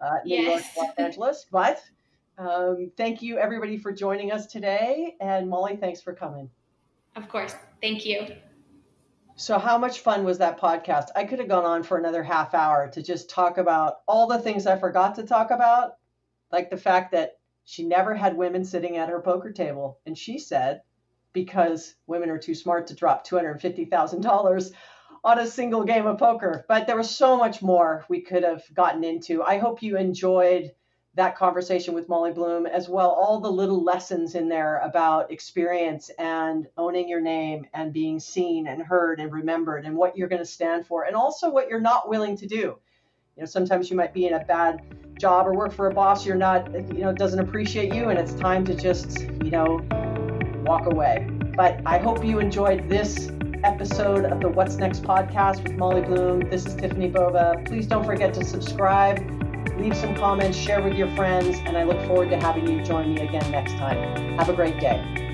uh, 0.02 0.18
New 0.26 0.36
yes. 0.36 0.66
York, 0.76 0.88
Los 0.88 1.06
Angeles. 1.06 1.46
But 1.50 1.82
um, 2.38 2.92
thank 2.98 3.22
you, 3.22 3.38
everybody, 3.38 3.78
for 3.78 3.94
joining 3.94 4.32
us 4.32 4.48
today. 4.48 5.16
And 5.22 5.50
Molly, 5.50 5.78
thanks 5.78 6.02
for 6.02 6.14
coming. 6.14 6.50
Of 7.16 7.30
course. 7.30 7.56
Thank 7.82 8.06
you. 8.06 8.28
So, 9.36 9.58
how 9.58 9.78
much 9.78 10.02
fun 10.02 10.26
was 10.26 10.38
that 10.40 10.60
podcast? 10.60 11.08
I 11.16 11.24
could 11.24 11.40
have 11.40 11.48
gone 11.48 11.64
on 11.64 11.84
for 11.84 11.98
another 11.98 12.22
half 12.22 12.54
hour 12.54 12.90
to 12.90 13.02
just 13.02 13.30
talk 13.30 13.58
about 13.58 14.02
all 14.06 14.28
the 14.28 14.40
things 14.40 14.68
I 14.68 14.78
forgot 14.78 15.16
to 15.16 15.24
talk 15.24 15.52
about, 15.52 15.94
like 16.52 16.70
the 16.70 16.78
fact 16.78 17.14
that 17.14 17.39
she 17.70 17.86
never 17.86 18.16
had 18.16 18.36
women 18.36 18.66
sitting 18.66 18.98
at 18.98 19.10
her 19.10 19.22
poker 19.22 19.52
table. 19.52 20.00
And 20.08 20.18
she 20.18 20.40
said, 20.40 20.82
because 21.34 21.94
women 22.08 22.32
are 22.32 22.40
too 22.40 22.56
smart 22.56 22.88
to 22.88 22.96
drop 22.96 23.28
$250,000 23.28 24.72
on 25.24 25.38
a 25.38 25.46
single 25.46 25.84
game 25.84 26.08
of 26.08 26.18
poker. 26.18 26.66
But 26.68 26.88
there 26.88 26.98
was 26.98 27.16
so 27.16 27.38
much 27.38 27.62
more 27.62 28.06
we 28.10 28.22
could 28.22 28.42
have 28.42 28.64
gotten 28.74 29.04
into. 29.04 29.44
I 29.44 29.60
hope 29.60 29.84
you 29.84 29.98
enjoyed 29.98 30.72
that 31.14 31.38
conversation 31.38 31.94
with 31.94 32.10
Molly 32.10 32.32
Bloom 32.32 32.66
as 32.66 32.90
well. 32.90 33.12
All 33.12 33.40
the 33.40 33.52
little 33.52 33.84
lessons 33.84 34.34
in 34.34 34.50
there 34.50 34.80
about 34.80 35.32
experience 35.32 36.10
and 36.18 36.68
owning 36.76 37.08
your 37.08 37.22
name 37.22 37.68
and 37.76 37.94
being 37.94 38.20
seen 38.20 38.66
and 38.66 38.82
heard 38.82 39.20
and 39.20 39.32
remembered 39.32 39.86
and 39.86 39.96
what 39.96 40.18
you're 40.18 40.28
going 40.28 40.42
to 40.42 40.46
stand 40.46 40.88
for 40.88 41.04
and 41.04 41.16
also 41.16 41.52
what 41.52 41.70
you're 41.70 41.80
not 41.80 42.10
willing 42.10 42.36
to 42.38 42.48
do. 42.48 42.80
You 43.36 43.44
know, 43.44 43.46
sometimes 43.46 43.92
you 43.92 43.96
might 43.96 44.16
be 44.16 44.26
in 44.26 44.34
a 44.34 44.44
bad 44.44 45.09
job 45.20 45.46
or 45.46 45.54
work 45.54 45.74
for 45.74 45.88
a 45.88 45.94
boss 45.94 46.26
you're 46.26 46.36
not, 46.36 46.74
you 46.96 47.02
know, 47.02 47.12
doesn't 47.12 47.40
appreciate 47.40 47.94
you, 47.94 48.10
and 48.10 48.18
it's 48.18 48.34
time 48.34 48.66
to 48.66 48.74
just, 48.74 49.20
you 49.44 49.52
know, 49.52 49.82
walk 50.66 50.86
away. 50.86 51.28
But 51.56 51.82
I 51.86 51.98
hope 51.98 52.24
you 52.24 52.40
enjoyed 52.40 52.88
this 52.90 53.30
episode 53.64 54.24
of 54.24 54.40
the 54.40 54.48
What's 54.48 54.78
Next 54.78 55.04
podcast 55.04 55.62
with 55.64 55.74
Molly 55.74 56.02
Bloom. 56.02 56.50
This 56.50 56.66
is 56.66 56.76
Tiffani 56.76 57.12
Bova. 57.12 57.62
Please 57.66 57.86
don't 57.86 58.06
forget 58.06 58.34
to 58.36 58.46
subscribe, 58.46 59.20
leave 59.78 59.96
some 59.96 60.16
comments, 60.16 60.58
share 60.58 60.82
with 60.82 60.94
your 60.94 61.14
friends, 61.18 61.58
and 61.66 61.78
I 61.78 61.84
look 61.84 62.02
forward 62.08 62.30
to 62.30 62.38
having 62.38 62.66
you 62.66 62.82
join 62.82 63.14
me 63.14 63.22
again 63.22 63.52
next 63.52 63.74
time. 63.74 64.38
Have 64.38 64.48
a 64.48 64.54
great 64.54 64.80
day. 64.80 65.29